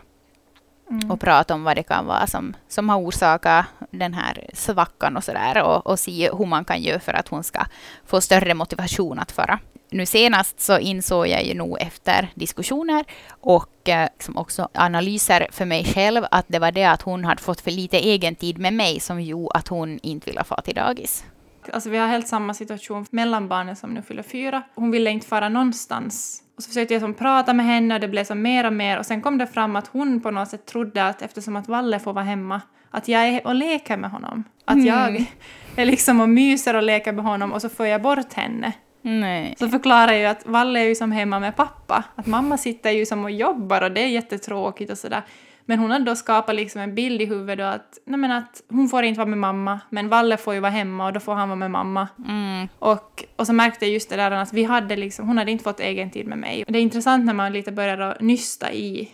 mm. 0.90 1.12
och 1.12 1.20
prata 1.20 1.54
om 1.54 1.64
vad 1.64 1.76
det 1.76 1.84
kan 1.84 2.06
vara 2.06 2.28
som, 2.28 2.54
som 2.68 2.90
har 2.90 2.98
orsakat 2.98 3.66
den 3.92 4.14
här 4.14 4.50
svackan 4.54 5.18
och 5.18 5.24
sådär 5.24 5.64
och, 5.64 5.88
och 5.88 6.00
se 6.00 6.30
hur 6.38 6.46
man 6.46 6.66
kan 6.66 6.82
göra 6.82 7.00
för 7.00 7.14
att 7.14 7.28
hon 7.28 7.44
ska 7.44 7.66
få 8.06 8.22
större 8.22 8.54
motivation 8.54 9.20
att 9.20 9.32
föra 9.32 9.60
nu 9.96 10.06
senast 10.06 10.60
så 10.60 10.80
insåg 10.80 11.28
jag 11.28 11.46
ju 11.46 11.54
nog 11.54 11.82
efter 11.82 12.32
diskussioner 12.36 13.06
och 13.30 13.70
liksom 13.86 14.38
också 14.38 14.70
analyser 14.74 15.48
för 15.52 15.66
mig 15.66 15.86
själv 15.86 16.26
att 16.32 16.46
det 16.48 16.60
var 16.60 16.72
det 16.72 16.86
att 16.86 17.02
hon 17.02 17.26
hade 17.26 17.42
fått 17.42 17.62
för 17.62 17.72
lite 17.72 17.98
egen 17.98 18.36
tid 18.36 18.58
med 18.58 18.74
mig 18.74 19.00
som 19.00 19.22
gjorde 19.22 19.58
att 19.58 19.68
hon 19.68 20.00
inte 20.04 20.30
ville 20.30 20.44
få 20.44 20.56
till 20.62 20.76
dagis. 20.76 21.26
Alltså 21.74 21.90
vi 21.90 21.98
har 21.98 22.08
helt 22.08 22.28
samma 22.28 22.54
situation 22.54 23.06
mellan 23.10 23.48
barnen 23.48 23.76
som 23.76 23.94
nu 23.94 24.02
fyller 24.02 24.24
fyra. 24.24 24.64
Hon 24.76 24.92
ville 24.92 25.10
inte 25.10 25.28
fara 25.28 25.50
någonstans. 25.50 26.42
Och 26.56 26.64
så 26.64 26.68
försökte 26.68 26.94
jag 26.94 27.02
som 27.02 27.14
prata 27.14 27.54
med 27.54 27.66
henne 27.66 27.94
och 27.94 28.02
det 28.02 28.08
blev 28.08 28.24
så 28.24 28.36
mer 28.36 28.66
och 28.66 28.74
mer 28.74 29.00
och 29.00 29.06
sen 29.06 29.22
kom 29.22 29.38
det 29.38 29.48
fram 29.48 29.76
att 29.76 29.88
hon 29.88 30.22
på 30.22 30.32
något 30.32 30.50
sätt 30.50 30.66
trodde 30.66 31.08
att 31.08 31.22
eftersom 31.22 31.56
att 31.56 31.68
Valle 31.68 32.00
får 32.00 32.14
vara 32.14 32.26
hemma 32.26 32.62
att 32.92 33.08
jag 33.08 33.28
är 33.28 33.48
och 33.48 33.56
leker 33.56 33.98
med 33.98 34.12
honom. 34.12 34.44
Att 34.66 34.76
mm. 34.76 34.88
jag 34.88 35.26
är 35.76 35.86
liksom 35.86 36.22
och 36.22 36.30
myser 36.30 36.76
och 36.76 36.84
leker 36.84 37.12
med 37.12 37.26
honom 37.26 37.54
och 37.54 37.62
så 37.62 37.70
får 37.70 37.88
jag 37.88 38.02
bort 38.02 38.34
henne. 38.34 38.72
Nej. 39.02 39.56
Så 39.60 39.70
förklarar 39.70 40.12
jag 40.12 40.20
ju 40.20 40.26
att 40.26 40.46
Valle 40.46 40.80
är 40.80 40.84
ju 40.84 40.96
som 40.96 41.12
hemma 41.12 41.40
med 41.40 41.56
pappa. 41.56 42.04
Att 42.16 42.26
mamma 42.26 42.58
sitter 42.58 42.92
ju 42.92 43.06
som 43.06 43.24
och 43.24 43.32
jobbar 43.32 43.82
och 43.82 43.92
det 43.92 44.02
är 44.02 44.08
jättetråkigt 44.08 44.92
och 44.92 44.98
sådär. 44.98 45.22
Men 45.66 45.80
hon 45.80 45.92
har 45.92 46.00
då 46.00 46.16
skapat 46.16 46.56
liksom 46.56 46.82
en 46.82 46.96
bild 46.96 47.22
i 47.22 47.26
huvudet 47.26 47.66
att, 47.66 47.98
nej 48.06 48.20
men 48.20 48.32
att 48.32 48.62
hon 48.70 48.90
får 48.90 49.04
inte 49.04 49.18
vara 49.18 49.30
med 49.30 49.38
mamma, 49.38 49.80
men 49.90 50.10
Valle 50.10 50.38
får 50.38 50.54
ju 50.54 50.60
vara 50.60 50.72
hemma 50.72 51.06
och 51.06 51.14
då 51.14 51.20
får 51.20 51.34
han 51.34 51.50
vara 51.50 51.60
med 51.60 51.72
mamma. 51.72 52.08
Mm. 52.28 52.68
Och, 52.80 53.24
och 53.36 53.48
så 53.48 53.54
märkte 53.54 53.86
jag 53.86 53.94
just 53.94 54.10
det 54.10 54.16
där 54.16 54.32
att 54.32 54.54
vi 54.54 54.64
hade 54.64 54.96
liksom, 54.96 55.28
hon 55.28 55.38
hade 55.38 55.52
inte 55.52 55.64
fått 55.64 55.80
egen 55.80 56.12
tid 56.12 56.28
med 56.28 56.38
mig. 56.38 56.64
Det 56.68 56.80
är 56.80 56.82
intressant 56.82 57.26
när 57.26 57.34
man 57.34 57.54
lite 57.54 57.72
börjar 57.72 58.18
nysta 58.20 58.74
i, 58.74 59.12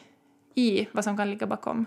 i 0.56 0.88
vad 0.92 1.04
som 1.04 1.18
kan 1.18 1.30
ligga 1.30 1.48
bakom. 1.48 1.86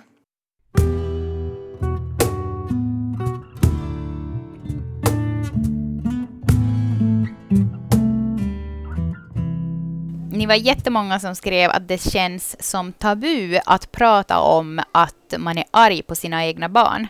Ni 10.35 10.47
var 10.47 10.55
jättemånga 10.55 11.21
som 11.21 11.35
skrev 11.35 11.71
att 11.71 11.89
det 11.89 12.11
känns 12.11 12.69
som 12.69 12.93
tabu 12.93 13.59
att 13.67 13.93
prata 13.93 14.41
om 14.41 14.81
att 14.93 15.35
man 15.39 15.59
är 15.59 15.65
arg 15.71 16.03
på 16.03 16.15
sina 16.15 16.47
egna 16.47 16.69
barn. 16.69 17.07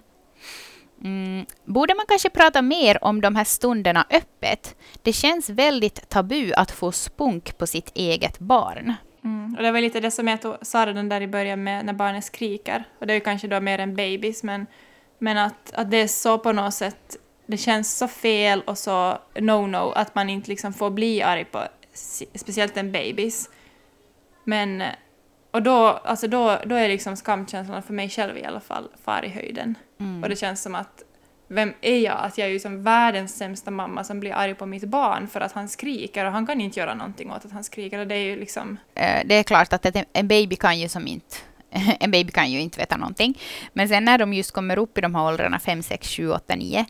Mm. 1.04 1.46
Borde 1.64 1.94
man 1.94 2.06
kanske 2.08 2.30
prata 2.30 2.62
mer 2.62 3.04
om 3.04 3.20
de 3.20 3.36
här 3.36 3.44
stunderna 3.44 4.06
öppet? 4.10 4.76
Det 5.02 5.12
känns 5.12 5.50
väldigt 5.50 6.08
tabu 6.08 6.52
att 6.52 6.70
få 6.70 6.92
spunk 6.92 7.58
på 7.58 7.66
sitt 7.66 7.90
eget 7.94 8.38
barn. 8.38 8.94
Mm. 9.24 9.54
Och 9.56 9.62
det 9.62 9.72
var 9.72 9.80
lite 9.80 10.00
det 10.00 10.10
som 10.10 10.28
jag 10.28 10.38
sa 10.62 10.86
redan 10.86 11.08
där 11.08 11.20
i 11.20 11.26
början 11.26 11.64
med 11.64 11.84
när 11.84 11.92
barnet 11.92 12.24
skriker. 12.24 12.84
Och 12.98 13.06
det 13.06 13.12
är 13.12 13.14
ju 13.14 13.20
kanske 13.20 13.48
då 13.48 13.60
mer 13.60 13.78
än 13.78 13.96
babys, 13.96 14.42
men, 14.42 14.66
men 15.18 15.38
att, 15.38 15.72
att 15.74 15.90
det 15.90 15.96
är 15.96 16.06
så 16.06 16.38
på 16.38 16.52
något 16.52 16.74
sätt 16.74 17.16
det 17.46 17.56
känns 17.56 17.98
så 17.98 18.08
fel 18.08 18.62
och 18.66 18.78
så 18.78 19.18
no-no 19.34 19.92
att 19.94 20.14
man 20.14 20.30
inte 20.30 20.50
liksom 20.50 20.72
får 20.72 20.90
bli 20.90 21.22
arg 21.22 21.44
på 21.44 21.62
speciellt 22.34 22.76
en 22.76 22.92
babys. 22.92 23.50
Men, 24.44 24.82
och 25.50 25.62
då, 25.62 25.86
alltså 25.86 26.28
då, 26.28 26.58
då 26.66 26.74
är 26.74 26.88
liksom 26.88 27.16
skamkänslan 27.16 27.82
för 27.82 27.92
mig 27.92 28.08
själv 28.08 28.38
i 28.38 28.44
alla 28.44 28.60
fall 28.60 28.88
far 29.04 29.24
i 29.24 29.28
höjden. 29.28 29.74
Mm. 30.00 30.22
Och 30.22 30.28
det 30.28 30.36
känns 30.36 30.62
som 30.62 30.74
att 30.74 31.02
vem 31.48 31.72
är 31.80 31.98
jag? 31.98 32.18
Att 32.18 32.38
jag 32.38 32.48
är 32.48 32.52
ju 32.52 32.60
som 32.60 32.82
världens 32.82 33.36
sämsta 33.36 33.70
mamma 33.70 34.04
som 34.04 34.20
blir 34.20 34.32
arg 34.32 34.54
på 34.54 34.66
mitt 34.66 34.84
barn 34.84 35.28
för 35.28 35.40
att 35.40 35.52
han 35.52 35.68
skriker 35.68 36.24
och 36.24 36.32
han 36.32 36.46
kan 36.46 36.60
inte 36.60 36.80
göra 36.80 36.94
någonting 36.94 37.30
åt 37.30 37.44
att 37.44 37.52
han 37.52 37.64
skriker. 37.64 37.98
Och 37.98 38.06
det 38.06 38.14
är 38.14 38.24
ju 38.24 38.36
liksom... 38.36 38.76
Eh, 38.94 39.22
det 39.24 39.34
är 39.34 39.42
klart 39.42 39.72
att 39.72 39.96
en 40.12 40.28
baby 40.28 40.56
kan 40.56 40.78
ju 40.78 40.88
som 40.88 41.06
inte 41.06 41.36
en 42.00 42.10
baby 42.10 42.32
kan 42.32 42.50
ju 42.50 42.60
inte 42.60 42.78
veta 42.78 42.96
någonting. 42.96 43.38
Men 43.72 43.88
sen 43.88 44.04
när 44.04 44.18
de 44.18 44.32
just 44.32 44.52
kommer 44.52 44.78
upp 44.78 44.98
i 44.98 45.00
de 45.00 45.14
här 45.14 45.24
åldrarna 45.24 45.58
5, 45.58 45.82
6, 45.82 46.08
7, 46.08 46.30
8, 46.30 46.56
9 46.56 46.84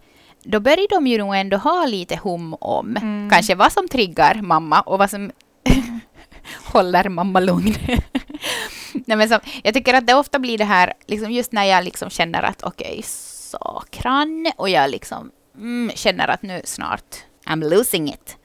då 0.45 0.61
börjar 0.61 0.89
de 0.91 1.07
ju 1.07 1.19
nog 1.19 1.37
ändå 1.37 1.57
ha 1.57 1.87
lite 1.87 2.17
hum 2.17 2.55
om 2.61 2.97
mm. 2.97 3.31
kanske 3.31 3.55
vad 3.55 3.73
som 3.73 3.89
triggar 3.89 4.43
mamma 4.43 4.81
och 4.81 4.99
vad 4.99 5.11
som 5.11 5.31
håller 6.65 7.09
mamma 7.09 7.41
lugn. 7.41 7.75
Nej, 8.93 9.17
men 9.17 9.29
så, 9.29 9.41
jag 9.63 9.75
tycker 9.75 9.95
att 9.95 10.07
det 10.07 10.15
ofta 10.15 10.39
blir 10.39 10.59
det 10.59 10.65
här, 10.65 10.93
liksom 11.07 11.31
just 11.31 11.53
när 11.53 11.65
jag 11.65 11.85
liksom 11.85 12.11
känner 12.11 12.43
att 12.43 12.63
okej, 12.63 12.91
okay, 12.91 13.03
sakran 13.03 14.53
och 14.57 14.69
jag 14.69 14.91
liksom 14.91 15.31
mm, 15.57 15.91
känner 15.95 16.29
att 16.29 16.43
nu 16.43 16.63
snart 16.65 17.17
I'm 17.47 17.71
losing 17.71 18.09
it. 18.09 18.37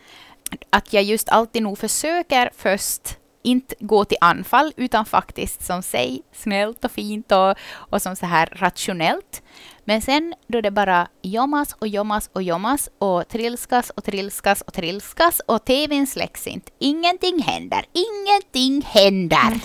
Att 0.70 0.94
jag 0.94 1.04
just 1.04 1.30
alltid 1.30 1.64
nog 1.64 1.78
försöker 1.78 2.52
först 2.58 3.18
inte 3.44 3.76
gå 3.80 4.06
till 4.06 4.18
anfall 4.22 4.74
utan 4.78 5.06
faktiskt 5.06 5.66
som 5.66 5.82
säg 5.82 6.22
snällt 6.34 6.86
och 6.86 6.92
fint 6.92 7.32
och, 7.32 7.56
och 7.76 8.02
som 8.02 8.16
så 8.16 8.26
här 8.26 8.50
rationellt. 8.52 9.42
Men 9.86 10.02
sen 10.02 10.34
då 10.48 10.62
det 10.62 10.72
bara 10.72 11.08
jommas 11.22 11.76
och 11.80 11.88
jommas 11.88 12.30
och 12.34 12.44
jommas 12.44 12.90
och 12.98 13.28
trilskas 13.28 13.90
och 13.90 14.04
trilskas 14.04 14.62
och 14.62 14.74
trilskas 14.74 15.42
och 15.46 15.66
tvn 15.66 16.08
släcks 16.08 16.48
inte. 16.48 16.72
Ingenting 16.80 17.42
händer. 17.42 17.86
Ingenting 17.94 18.82
händer. 18.82 19.60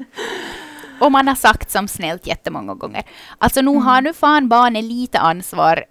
och 1.00 1.12
man 1.12 1.28
har 1.28 1.34
sagt 1.34 1.70
som 1.70 1.88
snällt 1.88 2.26
jättemånga 2.26 2.74
gånger. 2.74 3.02
Alltså 3.38 3.60
nu 3.60 3.70
mm. 3.70 3.82
har 3.82 4.02
nu 4.02 4.12
fan 4.12 4.48
barnen 4.48 4.88
lite 4.88 5.18
ansvar 5.18 5.84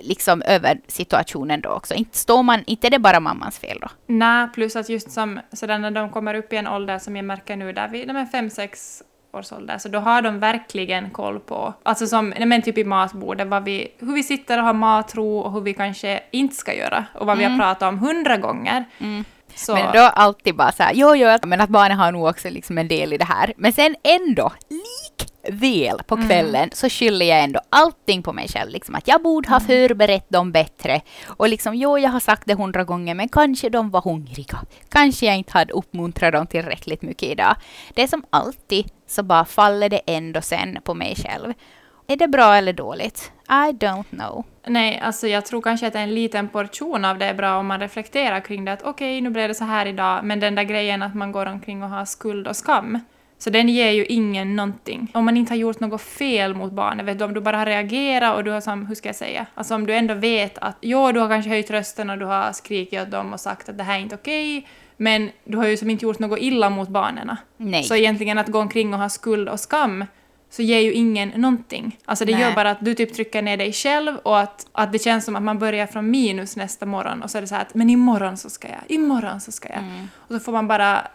liksom 0.00 0.42
över 0.42 0.80
situationen 0.86 1.60
då 1.60 1.68
också. 1.68 1.94
Inte 1.94 2.18
står 2.18 2.42
man, 2.42 2.64
inte 2.66 2.86
är 2.86 2.90
det 2.90 2.98
bara 2.98 3.20
mammans 3.20 3.58
fel 3.58 3.78
då. 3.80 3.88
Nej, 4.06 4.48
plus 4.54 4.76
att 4.76 4.88
just 4.88 5.10
som 5.10 5.40
sådär 5.52 5.78
när 5.78 5.90
de 5.90 6.10
kommer 6.10 6.34
upp 6.34 6.52
i 6.52 6.56
en 6.56 6.68
ålder 6.68 6.98
som 6.98 7.16
jag 7.16 7.24
märker 7.24 7.56
nu 7.56 7.72
där 7.72 7.88
vid 7.88 8.08
de 8.08 8.16
är 8.16 8.26
fem, 8.26 8.50
sex 8.50 9.02
års 9.32 9.52
ålder, 9.52 9.78
så 9.78 9.88
då 9.88 9.98
har 9.98 10.22
de 10.22 10.38
verkligen 10.38 11.10
koll 11.10 11.40
på, 11.40 11.74
alltså 11.82 12.06
som 12.06 12.28
men 12.28 12.62
typ 12.62 12.78
i 12.78 12.84
matbordet, 12.84 13.48
vad 13.48 13.64
vi, 13.64 13.88
hur 13.98 14.14
vi 14.14 14.22
sitter 14.22 14.58
och 14.58 14.64
har 14.64 14.72
matro 14.72 15.38
och 15.38 15.52
hur 15.52 15.60
vi 15.60 15.74
kanske 15.74 16.20
inte 16.30 16.56
ska 16.56 16.74
göra 16.74 17.04
och 17.14 17.26
vad 17.26 17.36
mm. 17.36 17.38
vi 17.38 17.44
har 17.44 17.50
mm. 17.50 17.60
pratat 17.60 17.88
om 17.88 17.98
hundra 17.98 18.36
gånger. 18.36 18.84
Mm. 18.98 19.24
Så. 19.54 19.74
Men 19.74 19.92
då 19.92 20.00
alltid 20.00 20.56
bara 20.56 20.72
så 20.72 20.82
här, 20.82 20.92
jo, 20.94 21.14
jo, 21.14 21.38
men 21.42 21.60
att 21.60 21.70
barnen 21.70 21.98
har 21.98 22.12
nog 22.12 22.26
också 22.26 22.50
liksom 22.50 22.78
en 22.78 22.88
del 22.88 23.12
i 23.12 23.18
det 23.18 23.24
här. 23.24 23.52
Men 23.56 23.72
sen 23.72 23.96
ändå, 24.02 24.52
likväl 25.48 26.02
på 26.06 26.14
mm. 26.14 26.28
kvällen 26.28 26.62
mm. 26.62 26.70
så 26.72 26.88
skyller 26.88 27.26
jag 27.26 27.44
ändå 27.44 27.60
allting 27.70 28.22
på 28.22 28.32
mig 28.32 28.48
själv. 28.48 28.70
Liksom 28.70 28.94
att 28.94 29.08
jag 29.08 29.22
borde 29.22 29.48
ha 29.48 29.56
mm. 29.56 29.66
förberett 29.66 30.30
dem 30.30 30.52
bättre. 30.52 31.00
Och 31.26 31.48
liksom, 31.48 31.74
jo, 31.74 31.98
jag 31.98 32.10
har 32.10 32.20
sagt 32.20 32.42
det 32.46 32.54
hundra 32.54 32.84
gånger, 32.84 33.14
men 33.14 33.28
kanske 33.28 33.68
de 33.68 33.90
var 33.90 34.00
hungriga. 34.00 34.58
Kanske 34.88 35.26
jag 35.26 35.36
inte 35.36 35.52
hade 35.52 35.72
uppmuntrat 35.72 36.32
dem 36.32 36.46
tillräckligt 36.46 37.02
mycket 37.02 37.28
idag. 37.28 37.56
Det 37.94 38.02
är 38.02 38.06
som 38.06 38.24
alltid 38.30 38.86
så 39.06 39.22
bara 39.22 39.44
faller 39.44 39.88
det 39.88 40.00
ändå 40.06 40.40
sen 40.40 40.78
på 40.84 40.94
mig 40.94 41.16
själv. 41.16 41.52
Är 42.08 42.16
det 42.16 42.28
bra 42.28 42.54
eller 42.54 42.72
dåligt? 42.72 43.32
I 43.48 43.72
don't 43.72 44.10
know. 44.10 44.44
Nej, 44.66 45.00
alltså 45.00 45.28
jag 45.28 45.46
tror 45.46 45.62
kanske 45.62 45.86
att 45.86 45.94
en 45.94 46.14
liten 46.14 46.48
portion 46.48 47.04
av 47.04 47.18
det 47.18 47.26
är 47.26 47.34
bra 47.34 47.58
om 47.58 47.66
man 47.66 47.80
reflekterar 47.80 48.40
kring 48.40 48.64
det 48.64 48.72
att 48.72 48.82
okej, 48.82 48.90
okay, 48.90 49.20
nu 49.20 49.30
blev 49.30 49.48
det 49.48 49.54
så 49.54 49.64
här 49.64 49.86
idag, 49.86 50.24
men 50.24 50.40
den 50.40 50.54
där 50.54 50.62
grejen 50.62 51.02
att 51.02 51.14
man 51.14 51.32
går 51.32 51.46
omkring 51.46 51.82
och 51.82 51.88
har 51.88 52.04
skuld 52.04 52.48
och 52.48 52.56
skam, 52.56 52.98
Så 53.38 53.50
den 53.50 53.68
ger 53.68 53.90
ju 53.90 54.04
ingen 54.04 54.56
någonting. 54.56 55.10
Om 55.14 55.24
man 55.24 55.36
inte 55.36 55.52
har 55.52 55.56
gjort 55.58 55.80
något 55.80 56.02
fel 56.02 56.54
mot 56.54 56.72
barnet, 56.72 57.06
vet 57.06 57.18
du, 57.18 57.24
om 57.24 57.34
du 57.34 57.40
bara 57.40 57.56
har 57.56 57.66
reagerat 57.66 58.36
och 58.36 58.44
du 58.44 58.50
har 58.50 58.60
som, 58.60 58.86
hur 58.86 58.94
ska 58.94 59.08
jag 59.08 59.16
säga, 59.16 59.46
alltså 59.54 59.74
om 59.74 59.86
du 59.86 59.94
ändå 59.94 60.14
vet 60.14 60.58
att 60.58 60.76
jo, 60.80 61.12
du 61.12 61.20
har 61.20 61.28
kanske 61.28 61.50
höjt 61.50 61.70
rösten 61.70 62.10
och 62.10 62.18
du 62.18 62.24
har 62.24 62.52
skrikit 62.52 63.02
åt 63.02 63.10
dem 63.10 63.32
och 63.32 63.40
sagt 63.40 63.68
att 63.68 63.78
det 63.78 63.84
här 63.84 63.98
är 63.98 64.02
inte 64.02 64.14
okej, 64.14 64.58
okay, 64.58 64.68
men 64.96 65.30
du 65.44 65.56
har 65.56 65.66
ju 65.66 65.76
som 65.76 65.90
inte 65.90 66.04
gjort 66.04 66.18
något 66.18 66.38
illa 66.38 66.70
mot 66.70 66.88
barnen. 66.88 67.36
Nej. 67.56 67.82
Så 67.82 67.94
egentligen 67.94 68.38
att 68.38 68.48
gå 68.48 68.60
omkring 68.60 68.94
och 68.94 69.00
ha 69.00 69.08
skuld 69.08 69.48
och 69.48 69.60
skam 69.60 70.04
så 70.50 70.62
ger 70.62 70.80
ju 70.80 70.92
ingen 70.92 71.28
någonting. 71.28 71.98
Alltså 72.04 72.24
det 72.24 72.32
Nej. 72.32 72.40
gör 72.40 72.54
bara 72.54 72.70
att 72.70 72.84
du 72.84 72.94
typ 72.94 73.14
trycker 73.14 73.42
ner 73.42 73.56
dig 73.56 73.72
själv 73.72 74.16
och 74.16 74.38
att, 74.38 74.66
att 74.72 74.92
det 74.92 74.98
känns 74.98 75.24
som 75.24 75.36
att 75.36 75.42
man 75.42 75.58
börjar 75.58 75.86
från 75.86 76.10
minus 76.10 76.56
nästa 76.56 76.86
morgon 76.86 77.22
och 77.22 77.30
så 77.30 77.38
är 77.38 77.42
det 77.42 77.48
så 77.48 77.54
här 77.54 77.62
att 77.62 77.74
men 77.74 77.90
imorgon 77.90 78.36
så 78.36 78.50
ska 78.50 78.68
jag, 78.68 78.80
imorgon 78.88 79.40
så 79.40 79.52
ska 79.52 79.68
jag. 79.68 79.78
Mm. 79.78 80.08
Och 80.16 80.34
så 80.34 80.40
får 80.40 80.52
man 80.52 80.68
bara 80.68 81.08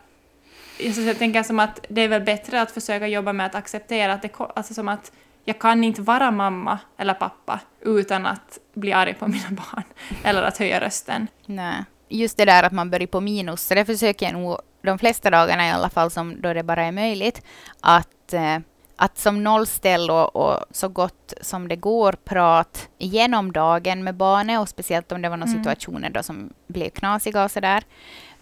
jag 0.81 1.17
tänker 1.17 1.43
som 1.43 1.59
att 1.59 1.85
det 1.89 2.01
är 2.01 2.07
väl 2.07 2.21
bättre 2.21 2.61
att 2.61 2.71
försöka 2.71 3.07
jobba 3.07 3.33
med 3.33 3.45
att 3.45 3.55
acceptera 3.55 4.13
att 4.13 4.21
det 4.21 4.31
alltså 4.37 4.73
som 4.73 4.87
att 4.87 5.11
jag 5.45 5.59
kan 5.59 5.83
inte 5.83 6.01
vara 6.01 6.31
mamma 6.31 6.79
eller 6.97 7.13
pappa 7.13 7.59
utan 7.81 8.25
att 8.25 8.57
bli 8.73 8.93
arg 8.93 9.13
på 9.13 9.27
mina 9.27 9.49
barn 9.49 9.83
eller 10.23 10.43
att 10.43 10.57
höja 10.57 10.81
rösten. 10.81 11.27
Nej. 11.45 11.85
Just 12.09 12.37
det 12.37 12.45
där 12.45 12.63
att 12.63 12.71
man 12.71 12.89
börjar 12.89 13.07
på 13.07 13.21
minus, 13.21 13.61
så 13.61 13.75
det 13.75 13.85
försöker 13.85 14.25
jag 14.25 14.33
nog 14.33 14.59
de 14.81 14.99
flesta 14.99 15.29
dagarna 15.29 15.67
i 15.67 15.71
alla 15.71 15.89
fall 15.89 16.11
som 16.11 16.41
då 16.41 16.53
det 16.53 16.63
bara 16.63 16.83
är 16.83 16.91
möjligt 16.91 17.41
att 17.79 18.33
eh, 18.33 18.57
att 19.01 19.17
som 19.17 19.43
nollställ 19.43 20.09
och, 20.09 20.35
och, 20.35 20.65
så 20.71 20.89
gott 20.89 21.33
som 21.41 21.67
det 21.67 21.75
går 21.75 22.13
prata 22.13 22.79
igenom 22.97 23.51
dagen 23.51 24.03
med 24.03 24.15
barnet 24.15 24.59
och 24.59 24.69
speciellt 24.69 25.11
om 25.11 25.21
det 25.21 25.29
var 25.29 25.37
några 25.37 25.51
mm. 25.51 25.63
situationer 25.63 26.09
då 26.09 26.23
som 26.23 26.53
blev 26.67 26.89
knasiga 26.89 27.43
och 27.43 27.51
sådär. 27.51 27.83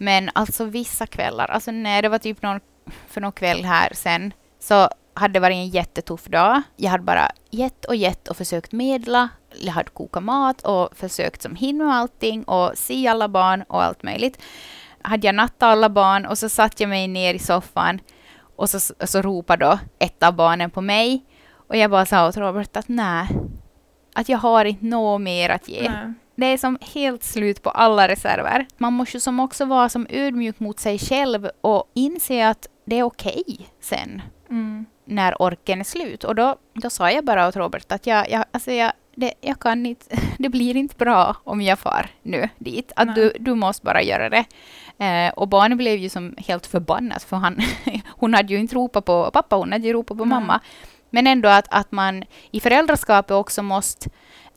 Men 0.01 0.29
alltså 0.33 0.65
vissa 0.65 1.05
kvällar, 1.05 1.45
alltså 1.45 1.71
när 1.71 2.01
det 2.01 2.09
var 2.09 2.17
typ 2.17 2.41
någon, 2.41 2.59
för 3.07 3.21
någon 3.21 3.31
kväll 3.31 3.65
här 3.65 3.89
sen, 3.93 4.33
så 4.59 4.89
hade 5.13 5.33
det 5.33 5.39
varit 5.39 5.55
en 5.55 5.69
jättetuff 5.69 6.25
dag. 6.25 6.61
Jag 6.75 6.91
hade 6.91 7.03
bara 7.03 7.31
gett 7.49 7.85
och 7.85 7.95
gett 7.95 8.27
och 8.27 8.37
försökt 8.37 8.71
medla. 8.71 9.29
Jag 9.61 9.73
hade 9.73 9.89
kokat 9.89 10.23
mat 10.23 10.61
och 10.61 10.97
försökt 10.97 11.41
som 11.41 11.55
hinna 11.55 11.85
med 11.85 11.95
allting 11.95 12.43
och 12.43 12.71
se 12.77 13.07
alla 13.07 13.27
barn 13.27 13.63
och 13.67 13.83
allt 13.83 14.03
möjligt. 14.03 14.41
Hade 15.01 15.27
jag 15.27 15.35
nattat 15.35 15.63
alla 15.63 15.89
barn 15.89 16.25
och 16.25 16.37
så 16.37 16.49
satt 16.49 16.79
jag 16.79 16.89
mig 16.89 17.07
ner 17.07 17.33
i 17.33 17.39
soffan 17.39 17.99
och 18.55 18.69
så, 18.69 18.79
så 18.99 19.21
ropade 19.21 19.65
då 19.65 19.79
ett 19.99 20.23
av 20.23 20.33
barnen 20.35 20.71
på 20.71 20.81
mig. 20.81 21.25
Och 21.67 21.77
jag 21.77 21.91
bara 21.91 22.05
sa 22.05 22.27
åt 22.27 22.37
Robert 22.37 22.77
att 22.77 22.87
nej, 22.87 23.27
att 24.13 24.29
jag 24.29 24.37
har 24.37 24.65
inte 24.65 24.85
något 24.85 25.21
mer 25.21 25.49
att 25.49 25.67
ge. 25.69 25.89
Nej. 25.89 26.13
Det 26.39 26.45
är 26.45 26.57
som 26.57 26.77
helt 26.81 27.23
slut 27.23 27.63
på 27.63 27.69
alla 27.69 28.07
reserver. 28.07 28.67
Man 28.77 28.93
måste 28.93 29.19
som 29.19 29.39
också 29.39 29.65
vara 29.65 29.89
som 29.89 30.07
ödmjuk 30.09 30.59
mot 30.59 30.79
sig 30.79 30.99
själv 30.99 31.49
och 31.61 31.91
inse 31.93 32.47
att 32.47 32.67
det 32.85 32.99
är 32.99 33.03
okej 33.03 33.43
okay 33.47 33.65
sen. 33.81 34.21
Mm. 34.49 34.85
När 35.05 35.41
orken 35.41 35.79
är 35.79 35.83
slut. 35.83 36.23
Och 36.23 36.35
då, 36.35 36.55
då 36.73 36.89
sa 36.89 37.11
jag 37.11 37.25
bara 37.25 37.47
åt 37.47 37.55
Robert 37.55 37.91
att 37.91 38.07
jag, 38.07 38.29
jag, 38.29 38.45
alltså 38.51 38.71
jag, 38.71 38.91
det, 39.15 39.33
jag 39.41 39.59
kan 39.59 39.85
inte, 39.85 40.05
det 40.37 40.49
blir 40.49 40.75
inte 40.75 40.95
bra 40.95 41.35
om 41.43 41.61
jag 41.61 41.79
far 41.79 42.09
nu 42.21 42.49
dit. 42.57 42.91
Att 42.95 43.15
du, 43.15 43.33
du 43.39 43.55
måste 43.55 43.85
bara 43.85 44.01
göra 44.01 44.29
det. 44.29 44.45
Eh, 45.05 45.33
och 45.33 45.47
barnet 45.47 45.77
blev 45.77 45.97
ju 45.97 46.09
som 46.09 46.35
helt 46.37 46.65
förbannat, 46.65 47.23
för 47.23 47.37
han, 47.37 47.61
hon 48.07 48.33
hade 48.33 48.53
ju 48.53 48.59
inte 48.59 48.75
ropat 48.75 49.05
på 49.05 49.29
pappa, 49.33 49.55
hon 49.55 49.71
hade 49.71 49.87
ju 49.87 49.93
ropat 49.93 50.17
på 50.17 50.23
mm. 50.23 50.29
mamma. 50.29 50.59
Men 51.09 51.27
ändå 51.27 51.49
att, 51.49 51.67
att 51.69 51.91
man 51.91 52.23
i 52.51 52.59
föräldraskapet 52.59 53.31
också 53.31 53.63
måste 53.63 54.09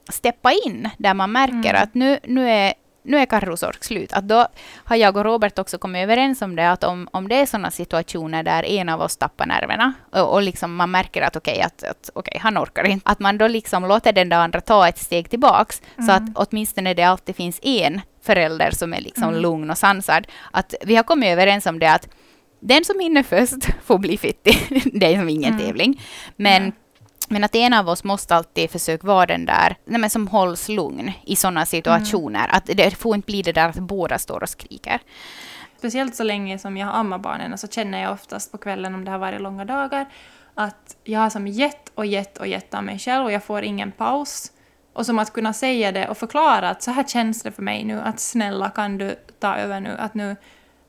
steppa 0.09 0.52
in 0.52 0.88
där 0.99 1.14
man 1.14 1.32
märker 1.32 1.71
mm. 1.71 1.82
att 1.82 1.94
nu, 1.94 2.18
nu 2.25 2.50
är 2.50 2.75
nu 3.04 3.18
är 3.18 3.26
Carros 3.26 3.62
ork 3.62 3.85
slut. 3.85 4.12
Att 4.12 4.28
då 4.28 4.47
har 4.85 4.97
jag 4.97 5.16
och 5.16 5.25
Robert 5.25 5.59
också 5.59 5.78
kommit 5.78 6.02
överens 6.02 6.42
om 6.42 6.56
det, 6.56 6.71
att 6.71 6.85
om, 6.85 7.09
om 7.12 7.28
det 7.28 7.35
är 7.35 7.47
sådana 7.47 7.71
situationer 7.71 8.42
där 8.42 8.64
en 8.64 8.88
av 8.88 9.00
oss 9.00 9.16
tappar 9.16 9.47
nerverna 9.47 9.92
och, 10.12 10.32
och 10.32 10.42
liksom 10.42 10.75
man 10.75 10.90
märker 10.90 11.23
att 11.23 11.37
okej, 11.37 11.52
okay, 11.52 11.62
att, 11.62 11.85
att 11.85 12.11
okay, 12.14 12.38
han 12.38 12.59
orkar 12.59 12.85
inte, 12.85 13.11
att 13.11 13.18
man 13.18 13.38
då 13.38 13.49
liksom 13.49 13.87
låter 13.87 14.12
den 14.12 14.32
andra 14.32 14.61
ta 14.61 14.88
ett 14.88 14.99
steg 14.99 15.30
tillbaks, 15.30 15.82
mm. 15.97 16.06
så 16.06 16.12
att 16.12 16.23
åtminstone 16.35 16.94
det 16.94 17.02
alltid 17.02 17.37
finns 17.37 17.61
en 17.62 18.00
förälder 18.23 18.71
som 18.71 18.94
är 18.94 19.00
liksom 19.00 19.28
mm. 19.28 19.40
lugn 19.40 19.71
och 19.71 19.78
sansad. 19.78 20.26
Att 20.50 20.75
vi 20.85 20.97
har 20.97 21.02
kommit 21.02 21.28
överens 21.28 21.66
om 21.66 21.78
det 21.78 21.92
att 21.92 22.09
den 22.61 22.85
som 22.85 23.00
hinner 23.00 23.23
först 23.23 23.66
får 23.85 23.99
bli 23.99 24.18
fittig. 24.18 24.56
det 25.00 25.14
är 25.14 25.18
som 25.18 25.28
ingen 25.28 25.54
mm. 25.54 25.66
tävling. 25.66 26.02
Men 26.37 26.73
men 27.32 27.44
att 27.44 27.54
en 27.54 27.72
av 27.72 27.88
oss 27.88 28.04
måste 28.04 28.34
alltid 28.34 28.70
försöka 28.70 29.06
vara 29.06 29.26
den 29.26 29.46
där 29.46 29.76
nej 29.84 30.00
men 30.00 30.10
som 30.10 30.28
hålls 30.28 30.68
lugn 30.68 31.12
i 31.26 31.36
sådana 31.36 31.66
situationer. 31.66 32.45
Mm. 32.45 32.56
Att 32.56 32.66
det 32.66 32.90
får 32.90 33.14
inte 33.14 33.26
bli 33.26 33.42
det 33.42 33.52
där 33.52 33.68
att 33.68 33.78
båda 33.78 34.18
står 34.18 34.42
och 34.42 34.49
skriker. 34.49 35.00
Speciellt 35.78 36.16
så 36.16 36.23
länge 36.23 36.58
som 36.58 36.76
jag 36.76 36.86
har 36.86 36.95
ammat 36.95 37.21
barnen 37.21 37.58
så 37.58 37.68
känner 37.68 38.02
jag 38.02 38.12
oftast 38.12 38.52
på 38.52 38.58
kvällen 38.58 38.95
om 38.95 39.04
det 39.04 39.10
har 39.10 39.18
varit 39.18 39.40
långa 39.40 39.64
dagar 39.64 40.06
att 40.54 40.97
jag 41.04 41.21
har 41.21 41.30
som 41.30 41.47
gett 41.47 41.88
och 41.95 42.06
gett 42.06 42.38
och 42.38 42.47
gett 42.47 42.75
av 42.75 42.84
mig 42.84 42.99
själv 42.99 43.25
och 43.25 43.32
jag 43.32 43.45
får 43.45 43.62
ingen 43.62 43.92
paus. 43.92 44.52
Och 44.92 45.06
som 45.06 45.18
att 45.18 45.32
kunna 45.32 45.52
säga 45.52 45.92
det 45.92 46.08
och 46.08 46.18
förklara 46.18 46.71
att 46.71 46.82
så 46.82 46.90
här 46.90 47.04
känns 47.04 47.42
det 47.42 47.52
för 47.52 47.62
mig 47.62 47.84
nu, 47.84 48.00
att 48.00 48.21
snälla 48.21 48.71
kan 48.71 48.99
du 48.99 49.16
ta 49.38 49.56
över 49.56 49.80
nu, 49.80 49.97
att 49.99 50.14
nu, 50.14 50.36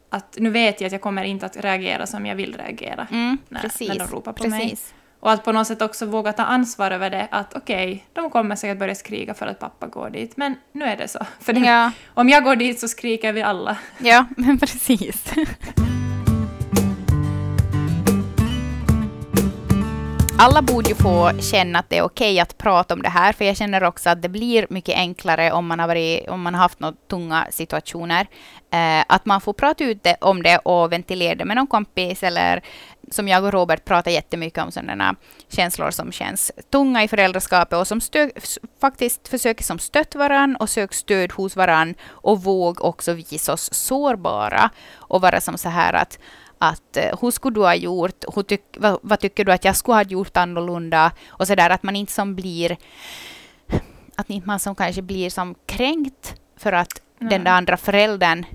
att 0.10 0.38
nu 0.39 0.49
vet 0.49 0.82
jag 0.82 0.88
att 0.88 0.91
jag 0.91 1.01
kommer 1.01 1.23
inte 1.23 1.45
att 1.45 1.58
reagera 1.58 2.08
som 2.08 2.25
jag 2.25 2.36
vill 2.36 2.58
reagera 2.58 3.08
mm, 3.12 3.38
när, 3.49 3.62
precis, 3.62 3.89
när 3.89 3.99
de 3.99 4.08
ropar 4.08 4.34
på 4.34 4.43
precis. 4.43 4.51
mig. 4.51 4.77
Och 5.23 5.31
att 5.31 5.43
på 5.43 5.51
något 5.51 5.67
sätt 5.67 5.81
också 5.81 6.05
våga 6.05 6.33
ta 6.33 6.43
ansvar 6.43 6.91
över 6.91 7.09
det, 7.09 7.27
att 7.31 7.53
okej, 7.53 7.91
okay, 7.93 7.99
de 8.13 8.29
kommer 8.29 8.55
säkert 8.55 8.79
börja 8.79 8.95
skrika 8.95 9.33
för 9.33 9.47
att 9.47 9.59
pappa 9.59 9.88
går 9.88 10.09
dit, 10.09 10.38
men 10.38 10.55
nu 10.71 10.86
är 10.86 10.97
det 10.97 11.07
så. 11.07 11.19
För 11.39 11.53
det, 11.53 11.59
ja. 11.59 11.91
om 12.13 12.29
jag 12.29 12.43
går 12.43 12.55
dit 12.55 12.79
så 12.79 12.88
skriker 12.88 13.33
vi 13.33 13.41
alla. 13.41 13.77
Ja, 13.97 14.25
men 14.38 14.59
precis. 14.59 15.23
Alla 20.43 20.62
borde 20.62 20.89
ju 20.89 20.95
få 20.95 21.32
känna 21.39 21.79
att 21.79 21.89
det 21.89 21.97
är 21.97 22.01
okej 22.01 22.39
att 22.39 22.58
prata 22.58 22.93
om 22.93 23.01
det 23.01 23.10
här, 23.10 23.34
för 23.34 23.45
jag 23.45 23.58
känner 23.58 23.84
också 23.84 24.10
att 24.10 24.21
det 24.21 24.29
blir 24.29 24.67
mycket 24.69 24.95
enklare 24.95 25.51
om 25.51 25.67
man 25.67 25.79
har, 25.79 25.88
varit, 25.88 26.29
om 26.29 26.41
man 26.41 26.53
har 26.53 26.62
haft 26.62 26.79
några 26.79 26.95
tunga 27.10 27.47
situationer. 27.51 28.27
Eh, 28.71 29.03
att 29.08 29.25
man 29.25 29.41
får 29.41 29.53
prata 29.53 29.84
ut 29.84 30.03
det, 30.03 30.15
om 30.21 30.43
det 30.43 30.58
och 30.58 30.91
ventilera 30.91 31.36
det 31.36 31.45
med 31.45 31.58
någon 31.58 31.67
kompis 31.67 32.23
eller 32.23 32.62
som 33.12 33.27
jag 33.27 33.43
och 33.43 33.51
Robert 33.51 33.86
pratar 33.86 34.12
jättemycket 34.12 34.63
om 34.63 34.71
sådana 34.71 35.15
känslor 35.49 35.91
som 35.91 36.12
känns 36.12 36.51
tunga 36.71 37.03
i 37.03 37.08
föräldraskapet 37.08 37.79
och 37.79 37.88
som 37.88 38.01
stö, 38.01 38.29
faktiskt 38.82 39.27
försöker 39.27 39.63
som 39.63 39.79
stött 39.79 40.15
varann 40.15 40.56
och 40.56 40.69
söker 40.69 40.95
stöd 40.95 41.32
hos 41.32 41.56
varann 41.56 41.95
och 42.10 42.43
våg 42.43 42.82
också 42.82 43.13
visa 43.13 43.53
oss 43.53 43.73
sårbara 43.73 44.69
och 44.95 45.21
vara 45.21 45.41
som 45.41 45.58
så 45.58 45.69
här 45.69 45.93
att 45.93 46.19
att 46.69 46.97
uh, 46.97 47.19
hur 47.21 47.32
skulle 47.32 47.56
du 47.56 47.62
ha 47.62 47.76
gjort, 47.76 48.26
tyck, 48.47 48.62
vad, 48.78 48.99
vad, 49.02 49.19
tycker 49.19 49.45
du 49.45 49.52
att 49.52 49.65
jag 49.65 49.76
skulle 49.76 49.95
ha 49.95 50.04
gjort 50.04 50.38
annorlunda 50.38 51.12
och 51.28 51.47
så 51.47 51.56
där 51.56 51.69
att 51.69 51.84
man 51.84 51.95
inte 51.95 52.13
som 52.13 52.36
blir 52.36 52.78
att 54.15 54.30
inte 54.30 54.47
man 54.47 54.60
som 54.60 54.76
kanske 54.76 55.02
blir 55.02 55.30
som 55.30 55.56
kränkt 55.65 56.36
för 56.58 56.73
att 56.73 57.02
mm. 57.19 57.30
den 57.30 57.43
där 57.43 57.52
andra 57.52 57.78
föräldern 57.78 58.45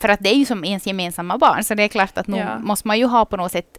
för 0.00 0.08
att 0.08 0.20
det 0.20 0.30
är 0.30 0.34
ju 0.34 0.44
som 0.44 0.64
ens 0.64 0.86
gemensamma 0.86 1.38
barn, 1.38 1.64
så 1.64 1.74
det 1.74 1.82
är 1.82 1.88
klart 1.88 2.18
att 2.18 2.26
nu 2.26 2.38
ja. 2.38 2.58
måste 2.58 2.88
man 2.88 2.98
ju 2.98 3.04
ha 3.04 3.24
på 3.24 3.36
något 3.36 3.52
sätt 3.52 3.78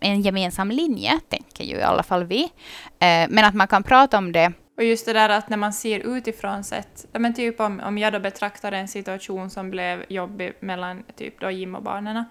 en 0.00 0.22
gemensam 0.22 0.70
linje, 0.70 1.20
tänker 1.28 1.64
ju 1.64 1.76
i 1.76 1.82
alla 1.82 2.02
fall 2.02 2.24
vi. 2.24 2.42
Eh, 2.98 3.28
men 3.28 3.44
att 3.44 3.54
man 3.54 3.68
kan 3.68 3.82
prata 3.82 4.18
om 4.18 4.32
det. 4.32 4.52
Och 4.82 4.86
just 4.86 5.06
det 5.06 5.12
där 5.12 5.28
att 5.28 5.48
när 5.48 5.56
man 5.56 5.72
ser 5.72 6.16
utifrån 6.16 6.64
sett, 6.64 7.06
men 7.12 7.34
typ 7.34 7.60
om, 7.60 7.80
om 7.80 7.98
jag 7.98 8.12
då 8.12 8.18
betraktar 8.18 8.72
en 8.72 8.88
situation 8.88 9.50
som 9.50 9.70
blev 9.70 10.04
jobbig 10.08 10.52
mellan 10.60 11.02
typ 11.16 11.40
då 11.40 11.50
Jim 11.50 11.74
och 11.74 11.82
barnen, 11.82 12.24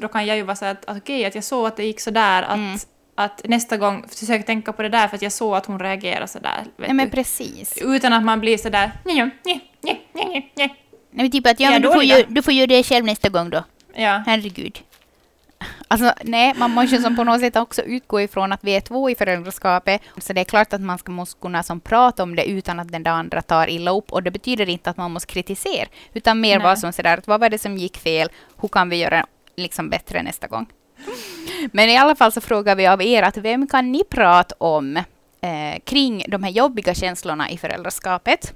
då 0.00 0.08
kan 0.08 0.26
jag 0.26 0.36
ju 0.36 0.42
vara 0.42 0.56
så 0.56 0.64
att, 0.64 0.84
att 0.84 0.96
okej, 0.96 1.16
okay, 1.16 1.24
att 1.24 1.34
jag 1.34 1.44
såg 1.44 1.66
att 1.66 1.76
det 1.76 1.84
gick 1.84 2.00
så 2.00 2.10
där, 2.10 2.42
att 2.42 2.56
mm 2.56 2.78
att 3.14 3.42
nästa 3.44 3.76
gång 3.76 4.04
försök 4.08 4.46
tänka 4.46 4.72
på 4.72 4.82
det 4.82 4.88
där 4.88 5.08
för 5.08 5.16
att 5.16 5.22
jag 5.22 5.32
såg 5.32 5.56
att 5.56 5.66
hon 5.66 5.80
reagerade 5.80 6.28
sådär. 6.28 6.64
Vet 6.76 6.88
ja, 6.88 6.94
men 6.94 7.10
precis. 7.10 7.78
Utan 7.82 8.12
att 8.12 8.24
man 8.24 8.40
blir 8.40 8.58
sådär 8.58 8.92
nej, 9.04 9.16
nej, 9.16 9.32
nej, 9.44 10.08
nej, 10.12 10.30
nej, 10.32 10.52
Nej, 10.56 10.76
men 11.10 11.30
typ 11.30 11.46
att 11.46 11.60
ja, 11.60 11.70
men 11.70 11.82
du, 11.82 11.92
får 11.92 12.04
ju, 12.04 12.24
du 12.28 12.42
får 12.42 12.54
göra 12.54 12.66
det 12.66 12.82
själv 12.82 13.04
nästa 13.04 13.28
gång 13.28 13.50
då. 13.50 13.64
Ja. 13.94 14.22
Herregud. 14.26 14.78
Alltså, 15.88 16.12
nej, 16.24 16.54
man 16.56 16.70
måste 16.70 16.98
som 16.98 17.16
på 17.16 17.24
något 17.24 17.40
sätt 17.40 17.56
också 17.56 17.82
utgå 17.82 18.20
ifrån 18.20 18.52
att 18.52 18.64
vi 18.64 18.76
är 18.76 18.80
två 18.80 19.10
i 19.10 19.14
föräldraskapet. 19.14 20.02
Så 20.18 20.32
det 20.32 20.40
är 20.40 20.44
klart 20.44 20.72
att 20.72 20.80
man 20.80 20.98
ska 20.98 21.12
måste 21.12 21.40
kunna 21.40 21.62
som 21.62 21.80
prata 21.80 22.22
om 22.22 22.36
det 22.36 22.48
utan 22.48 22.80
att 22.80 22.92
den 22.92 23.06
andra 23.06 23.42
tar 23.42 23.70
illa 23.70 23.90
upp. 23.90 24.12
Och 24.12 24.22
det 24.22 24.30
betyder 24.30 24.68
inte 24.68 24.90
att 24.90 24.96
man 24.96 25.10
måste 25.10 25.32
kritisera, 25.32 25.88
utan 26.14 26.40
mer 26.40 26.60
vara 26.60 26.76
som 26.76 26.92
sådär 26.92 27.20
vad 27.26 27.40
var 27.40 27.48
det 27.48 27.58
som 27.58 27.76
gick 27.76 27.96
fel? 27.96 28.28
Hur 28.60 28.68
kan 28.68 28.88
vi 28.88 28.96
göra 28.96 29.26
liksom 29.56 29.90
bättre 29.90 30.22
nästa 30.22 30.46
gång? 30.46 30.66
Men 31.72 31.88
i 31.88 31.96
alla 31.96 32.14
fall 32.14 32.32
så 32.32 32.40
frågar 32.40 32.76
vi 32.76 32.86
av 32.86 33.02
er 33.02 33.22
att 33.22 33.36
vem 33.36 33.66
kan 33.66 33.92
ni 33.92 34.04
prata 34.04 34.54
om 34.58 34.96
eh, 35.40 35.78
kring 35.84 36.24
de 36.28 36.42
här 36.42 36.50
jobbiga 36.50 36.94
känslorna 36.94 37.50
i 37.50 37.58
föräldraskapet? 37.58 38.54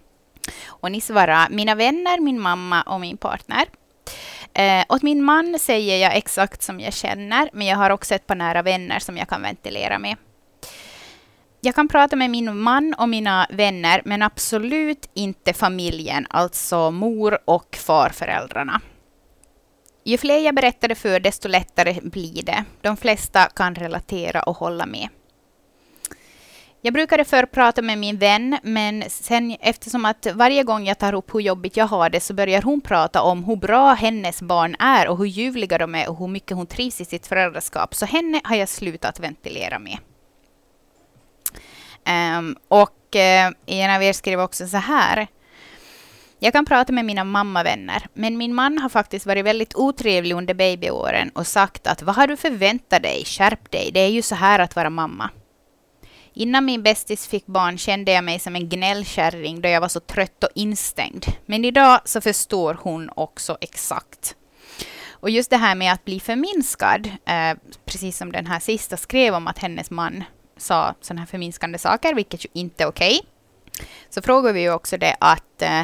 Och 0.67 0.93
ni 0.93 1.01
svarar 1.01 1.49
mina 1.51 1.75
vänner, 1.75 2.21
min 2.21 2.41
mamma 2.41 2.83
och 2.83 3.01
min 3.01 3.17
partner. 3.17 3.65
Eh, 4.55 4.85
åt 4.89 5.03
min 5.03 5.25
man 5.25 5.59
säger 5.59 5.99
jag 5.99 6.17
exakt 6.17 6.63
som 6.63 6.81
jag 6.81 6.93
känner, 6.93 7.51
men 7.53 7.67
jag 7.67 7.77
har 7.77 7.91
också 7.91 8.15
ett 8.15 8.27
par 8.27 8.35
nära 8.35 8.63
vänner 8.63 8.99
som 8.99 9.17
jag 9.17 9.29
kan 9.29 9.43
ventilera 9.43 9.99
med. 9.99 10.17
Jag 11.61 11.75
kan 11.75 11.89
prata 11.89 12.17
med 12.17 12.31
min 12.31 12.59
man 12.59 12.95
och 12.99 13.09
mina 13.09 13.47
vänner, 13.51 14.03
men 14.05 14.23
absolut 14.23 15.11
inte 15.15 15.53
familjen, 15.53 16.27
alltså 16.31 16.91
mor 16.91 17.39
och 17.45 17.77
farföräldrarna. 17.77 18.81
Ju 20.05 20.19
fler 20.19 20.39
jag 20.39 20.55
berättar 20.55 20.89
det 20.89 20.95
för, 20.95 21.21
desto 21.21 21.49
lättare 21.49 22.01
blir 22.03 22.43
det. 22.43 22.65
De 22.81 22.97
flesta 22.97 23.45
kan 23.45 23.75
relatera 23.75 24.43
och 24.43 24.57
hålla 24.57 24.87
med. 24.87 25.09
Jag 26.85 26.95
brukade 26.95 27.25
förr 27.25 27.47
prata 27.47 27.83
med 27.83 27.99
min 27.99 28.17
vän, 28.17 28.59
men 28.63 29.05
sen 29.09 29.57
eftersom 29.61 30.05
att 30.05 30.27
varje 30.35 30.63
gång 30.63 30.87
jag 30.87 30.99
tar 30.99 31.13
upp 31.13 31.35
hur 31.35 31.41
jobbigt 31.41 31.77
jag 31.77 31.87
har 31.87 32.11
det 32.11 32.21
så 32.21 32.35
börjar 32.35 32.63
hon 32.63 32.81
prata 32.81 33.23
om 33.23 33.45
hur 33.45 33.57
bra 33.57 33.93
hennes 33.93 34.43
barn 34.43 34.77
är 34.79 35.09
och 35.09 35.19
hur 35.19 35.25
ljuvliga 35.25 35.79
de 35.79 35.95
är 35.95 36.11
och 36.11 36.19
hur 36.19 36.29
mycket 36.29 36.57
hon 36.57 36.67
trivs 36.67 37.01
i 37.01 37.05
sitt 37.05 37.27
föräldraskap. 37.27 37.95
Så 37.95 38.07
henne 38.07 38.41
har 38.45 38.57
jag 38.57 38.69
slutat 38.69 39.21
ventilera 39.21 39.79
med. 39.79 39.99
Um, 42.39 42.57
och 42.69 43.17
uh, 43.17 43.55
en 43.67 43.95
av 43.97 44.03
er 44.03 44.13
skrev 44.13 44.41
också 44.41 44.67
så 44.67 44.77
här. 44.77 45.27
Jag 46.39 46.53
kan 46.53 46.65
prata 46.65 46.93
med 46.93 47.05
mina 47.05 47.25
mammavänner, 47.25 48.07
men 48.15 48.37
min 48.37 48.55
man 48.55 48.79
har 48.79 48.89
faktiskt 48.89 49.27
varit 49.27 49.45
väldigt 49.45 49.75
otrevlig 49.75 50.35
under 50.35 50.55
babyåren 50.55 51.29
och 51.29 51.47
sagt 51.47 51.87
att 51.87 52.03
vad 52.03 52.15
har 52.15 52.27
du 52.27 52.37
förväntat 52.37 53.03
dig? 53.03 53.25
Skärp 53.27 53.71
dig, 53.71 53.91
det 53.95 54.01
är 54.01 54.11
ju 54.11 54.23
så 54.23 54.35
här 54.35 54.59
att 54.59 54.77
vara 54.77 54.91
mamma. 54.91 55.31
Innan 56.35 56.65
min 56.65 56.83
bästis 56.83 57.27
fick 57.27 57.47
barn 57.47 57.79
kände 57.79 58.13
jag 58.13 58.25
mig 58.25 58.39
som 58.39 58.57
en 58.57 58.69
gnällkärring 58.69 59.61
då 59.61 59.69
jag 59.69 59.81
var 59.81 59.89
så 59.89 60.01
trött 60.01 60.45
och 60.45 60.51
instängd. 60.55 61.27
Men 61.47 61.65
idag 61.65 62.01
så 62.05 62.21
förstår 62.21 62.79
hon 62.83 63.11
också 63.17 63.59
exakt. 63.61 64.37
Och 65.11 65.31
just 65.31 65.51
det 65.51 65.57
här 65.57 65.75
med 65.75 65.93
att 65.93 66.05
bli 66.05 66.21
förminskad, 66.21 67.07
eh, 67.07 67.57
precis 67.85 68.17
som 68.17 68.33
den 68.33 68.47
här 68.47 68.61
sista 68.61 68.97
skrev 68.97 69.35
om 69.35 69.47
att 69.47 69.59
hennes 69.59 69.91
man 69.91 70.25
sa 70.57 70.95
sådana 71.01 71.21
här 71.21 71.27
förminskande 71.27 71.79
saker, 71.79 72.15
vilket 72.15 72.45
ju 72.45 72.49
inte 72.53 72.85
är 72.85 72.89
okej. 72.89 73.21
Okay. 73.21 73.87
Så 74.11 74.23
frågar 74.23 74.53
vi 74.53 74.61
ju 74.61 74.73
också 74.73 74.97
det 74.97 75.17
att, 75.21 75.63
eh, 75.63 75.83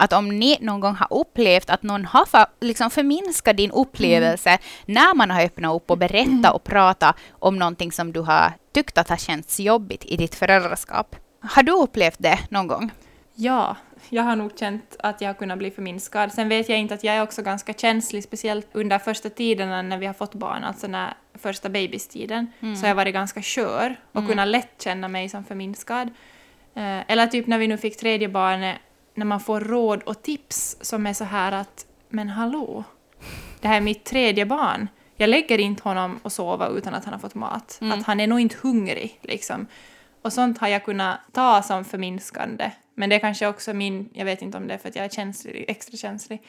att 0.00 0.12
om 0.12 0.28
ni 0.28 0.58
någon 0.60 0.80
gång 0.80 0.94
har 0.94 1.08
upplevt 1.10 1.70
att 1.70 1.82
någon 1.82 2.04
har 2.04 2.26
för, 2.26 2.46
liksom 2.60 2.90
förminskat 2.90 3.56
din 3.56 3.70
upplevelse 3.70 4.50
mm. 4.50 4.60
när 4.86 5.14
man 5.14 5.30
har 5.30 5.44
öppnat 5.44 5.76
upp 5.76 5.90
och 5.90 5.98
berättat 5.98 6.54
och 6.54 6.64
pratat 6.64 7.16
om 7.38 7.58
någonting 7.58 7.92
som 7.92 8.12
du 8.12 8.20
har 8.20 8.52
tyckt 8.72 8.98
att 8.98 9.08
har 9.08 9.16
känts 9.16 9.60
jobbigt 9.60 10.04
i 10.04 10.16
ditt 10.16 10.34
föräldraskap. 10.34 11.16
Har 11.40 11.62
du 11.62 11.72
upplevt 11.72 12.18
det 12.18 12.38
någon 12.48 12.66
gång? 12.66 12.90
Ja, 13.34 13.76
jag 14.08 14.22
har 14.22 14.36
nog 14.36 14.58
känt 14.58 14.96
att 14.98 15.20
jag 15.20 15.28
har 15.28 15.34
kunnat 15.34 15.58
bli 15.58 15.70
förminskad. 15.70 16.32
Sen 16.32 16.48
vet 16.48 16.68
jag 16.68 16.78
inte 16.78 16.94
att 16.94 17.04
jag 17.04 17.14
är 17.14 17.22
också 17.22 17.42
ganska 17.42 17.72
känslig, 17.72 18.24
speciellt 18.24 18.68
under 18.72 18.98
första 18.98 19.30
tiderna 19.30 19.82
när 19.82 19.98
vi 19.98 20.06
har 20.06 20.14
fått 20.14 20.34
barn, 20.34 20.64
alltså 20.64 20.86
när 20.86 21.14
första 21.34 21.68
bebistiden, 21.68 22.52
mm. 22.60 22.76
så 22.76 22.82
har 22.82 22.88
jag 22.88 22.94
varit 22.94 23.14
ganska 23.14 23.42
skör 23.42 23.96
och 24.12 24.20
mm. 24.20 24.30
kunnat 24.30 24.48
lätt 24.48 24.82
känna 24.82 25.08
mig 25.08 25.28
som 25.28 25.44
förminskad. 25.44 26.08
Eh, 26.74 27.10
eller 27.10 27.26
typ 27.26 27.46
när 27.46 27.58
vi 27.58 27.68
nu 27.68 27.76
fick 27.76 27.96
tredje 27.96 28.28
barnet, 28.28 28.76
när 29.20 29.26
man 29.26 29.40
får 29.40 29.60
råd 29.60 30.02
och 30.02 30.22
tips 30.22 30.76
som 30.80 31.06
är 31.06 31.12
så 31.12 31.24
här 31.24 31.52
att 31.52 31.86
men 32.08 32.28
hallå, 32.28 32.84
det 33.60 33.68
här 33.68 33.76
är 33.76 33.80
mitt 33.80 34.04
tredje 34.04 34.46
barn. 34.46 34.88
Jag 35.16 35.30
lägger 35.30 35.58
inte 35.58 35.82
honom 35.82 36.20
och 36.22 36.32
sova 36.32 36.68
utan 36.68 36.94
att 36.94 37.04
han 37.04 37.14
har 37.14 37.20
fått 37.20 37.34
mat. 37.34 37.78
Mm. 37.80 37.98
Att 37.98 38.06
han 38.06 38.20
är 38.20 38.26
nog 38.26 38.40
inte 38.40 38.56
hungrig 38.62 39.18
liksom. 39.22 39.66
Och 40.22 40.32
sånt 40.32 40.58
har 40.58 40.68
jag 40.68 40.84
kunnat 40.84 41.20
ta 41.32 41.62
som 41.62 41.84
förminskande. 41.84 42.70
Men 42.94 43.10
det 43.10 43.16
är 43.16 43.20
kanske 43.20 43.46
också 43.46 43.74
min, 43.74 44.10
jag 44.12 44.24
vet 44.24 44.42
inte 44.42 44.58
om 44.58 44.68
det 44.68 44.74
är 44.74 44.78
för 44.78 44.88
att 44.88 44.96
jag 44.96 45.04
är 45.04 45.08
känslig, 45.08 45.64
extra 45.68 45.96
känslig. 45.96 46.42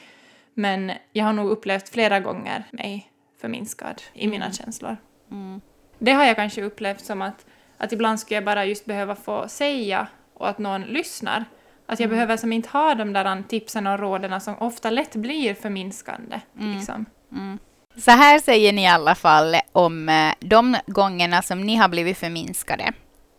Men 0.53 0.91
jag 1.11 1.25
har 1.25 1.33
nog 1.33 1.49
upplevt 1.49 1.89
flera 1.89 2.19
gånger 2.19 2.63
mig 2.71 3.11
förminskad 3.41 4.01
i 4.13 4.27
mina 4.27 4.45
mm. 4.45 4.53
känslor. 4.53 4.97
Mm. 5.31 5.61
Det 5.99 6.11
har 6.11 6.25
jag 6.25 6.35
kanske 6.35 6.63
upplevt 6.63 7.05
som 7.05 7.21
att, 7.21 7.45
att 7.77 7.91
ibland 7.91 8.19
skulle 8.19 8.35
jag 8.35 8.45
bara 8.45 8.65
just 8.65 8.85
behöva 8.85 9.15
få 9.15 9.47
säga 9.47 10.07
och 10.33 10.49
att 10.49 10.57
någon 10.57 10.81
lyssnar. 10.81 11.45
Att 11.91 11.99
jag 11.99 12.07
mm. 12.07 12.15
behöver 12.15 12.37
som 12.37 12.53
inte 12.53 12.69
ha 12.69 12.95
de 12.95 13.13
där 13.13 13.43
tipsen 13.47 13.87
och 13.87 13.99
råden 13.99 14.41
som 14.41 14.57
ofta 14.57 14.89
lätt 14.89 15.15
blir 15.15 15.53
förminskande. 15.53 16.39
Mm. 16.59 16.77
Liksom. 16.77 17.05
Mm. 17.31 17.59
Så 17.97 18.11
här 18.11 18.39
säger 18.39 18.73
ni 18.73 18.83
i 18.83 18.87
alla 18.87 19.15
fall 19.15 19.55
om 19.71 20.09
eh, 20.09 20.33
de 20.39 20.77
gångerna 20.87 21.41
som 21.41 21.61
ni 21.61 21.75
har 21.75 21.87
blivit 21.87 22.17
förminskade. 22.17 22.93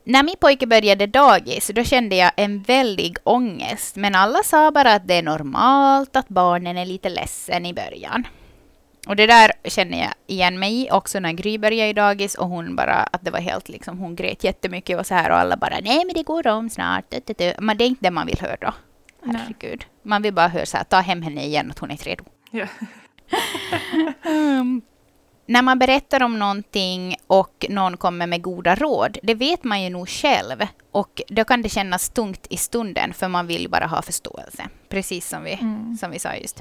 När 0.05 0.23
min 0.23 0.37
pojke 0.41 0.67
började 0.67 1.07
dagis, 1.07 1.71
då 1.75 1.85
kände 1.85 2.17
jag 2.17 2.33
en 2.37 2.63
väldig 2.63 3.17
ångest. 3.25 3.97
Men 3.97 4.15
alla 4.15 4.43
sa 4.45 4.71
bara 4.71 4.95
att 4.95 5.09
det 5.09 5.15
är 5.15 5.23
normalt 5.23 6.17
att 6.17 6.29
barnen 6.29 6.77
är 6.77 6.87
lite 6.87 7.09
ledsen 7.09 7.67
i 7.67 7.75
början. 7.75 8.27
Och 9.07 9.17
det 9.17 9.27
där 9.27 9.53
känner 9.65 9.99
jag 9.99 10.15
igen 10.27 10.59
mig 10.59 10.83
i 10.83 10.91
också 10.91 11.21
när 11.21 11.33
Gry 11.33 11.59
började 11.59 11.91
i 11.91 11.93
dagis 11.93 12.35
och 12.35 12.49
hon 12.49 12.77
bara 12.77 12.95
att 12.95 13.25
det 13.25 13.31
var 13.31 13.41
helt 13.41 13.69
liksom, 13.69 13.99
hon 13.99 14.17
grät 14.17 14.45
jättemycket 14.45 14.99
och 14.99 15.07
så 15.07 15.15
här 15.15 15.31
och 15.31 15.37
alla 15.37 15.57
bara 15.57 15.79
nej 15.83 16.05
men 16.05 16.15
det 16.15 16.23
går 16.23 16.47
om 16.47 16.71
snart. 16.71 17.15
Men 17.59 17.77
det 17.77 17.85
är 17.85 17.89
inte 17.89 18.05
det 18.05 18.11
man 18.11 18.27
vill 18.27 18.41
höra 18.41 18.57
då. 18.61 18.75
Herregud. 19.25 19.85
Man 20.03 20.23
vill 20.23 20.35
bara 20.35 20.49
höra 20.49 20.67
så 20.67 20.77
här, 20.77 20.85
ta 20.85 21.01
hem 21.01 21.23
henne 21.23 21.45
igen 21.45 21.71
att 21.71 21.79
hon 21.79 21.91
är 21.91 21.97
redo. 21.97 22.25
Ja. 22.51 22.67
um, 24.31 24.83
när 25.47 25.63
man 25.63 25.79
berättar 25.79 26.23
om 26.23 26.39
någonting 26.39 27.17
och 27.27 27.67
någon 27.69 27.97
kommer 27.97 28.27
med 28.27 28.43
goda 28.43 28.75
råd, 28.75 29.19
det 29.23 29.35
vet 29.35 29.65
man 29.65 29.83
ju 29.83 29.91
nog 29.91 30.09
själv. 30.09 30.67
Och 30.93 31.23
då 31.29 31.45
kan 31.45 31.63
det 31.63 31.69
kännas 31.69 32.09
tungt 32.09 32.47
i 32.51 32.57
stunden, 32.57 33.15
för 33.15 33.29
man 33.29 33.47
vill 33.47 33.69
bara 33.69 33.87
ha 33.87 34.03
förståelse. 34.03 34.69
Precis 34.89 35.29
som 35.29 35.45
vi, 35.45 35.53
mm. 35.53 35.97
som 35.97 36.11
vi 36.11 36.19
sa 36.19 36.35
just. 36.35 36.59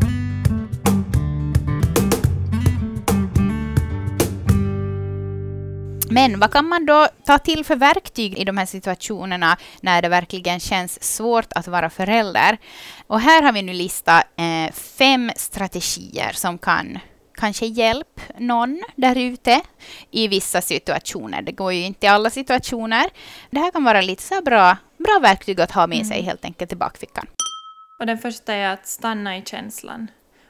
Men 6.13 6.39
vad 6.39 6.51
kan 6.51 6.67
man 6.67 6.85
då 6.85 7.07
ta 7.25 7.37
till 7.37 7.65
för 7.65 7.75
verktyg 7.75 8.39
i 8.39 8.43
de 8.43 8.57
här 8.57 8.65
situationerna 8.65 9.57
när 9.81 10.01
det 10.01 10.09
verkligen 10.09 10.59
känns 10.59 11.03
svårt 11.03 11.53
att 11.55 11.67
vara 11.67 11.89
förälder? 11.89 12.57
Och 13.07 13.19
här 13.19 13.41
har 13.41 13.51
vi 13.51 13.61
nu 13.61 13.73
listat 13.73 14.23
eh, 14.35 14.73
fem 14.73 15.31
strategier 15.35 16.31
som 16.33 16.57
kan 16.57 16.99
kanske 17.41 17.65
hjälp 17.65 18.21
någon 18.37 18.83
där 18.95 19.17
ute 19.17 19.61
i 20.11 20.27
vissa 20.27 20.61
situationer. 20.61 21.41
Det 21.41 21.51
går 21.51 21.73
ju 21.73 21.81
inte 21.81 22.05
i 22.05 22.09
alla 22.09 22.29
situationer. 22.29 23.05
Det 23.49 23.59
här 23.59 23.71
kan 23.71 23.83
vara 23.83 24.01
lite 24.01 24.23
så 24.23 24.41
bra, 24.41 24.77
bra 24.97 25.19
verktyg 25.21 25.61
att 25.61 25.71
ha 25.71 25.87
med 25.87 25.95
mm. 25.95 26.07
sig 26.07 26.21
helt 26.21 26.45
enkelt 26.45 26.71
i 26.71 26.75
bakfickan. 26.75 27.25
Och 27.99 28.05
den 28.05 28.17
första 28.17 28.53
är 28.53 28.69
att 28.73 28.87
stanna 28.87 29.37
i 29.37 29.41
känslan. 29.45 30.07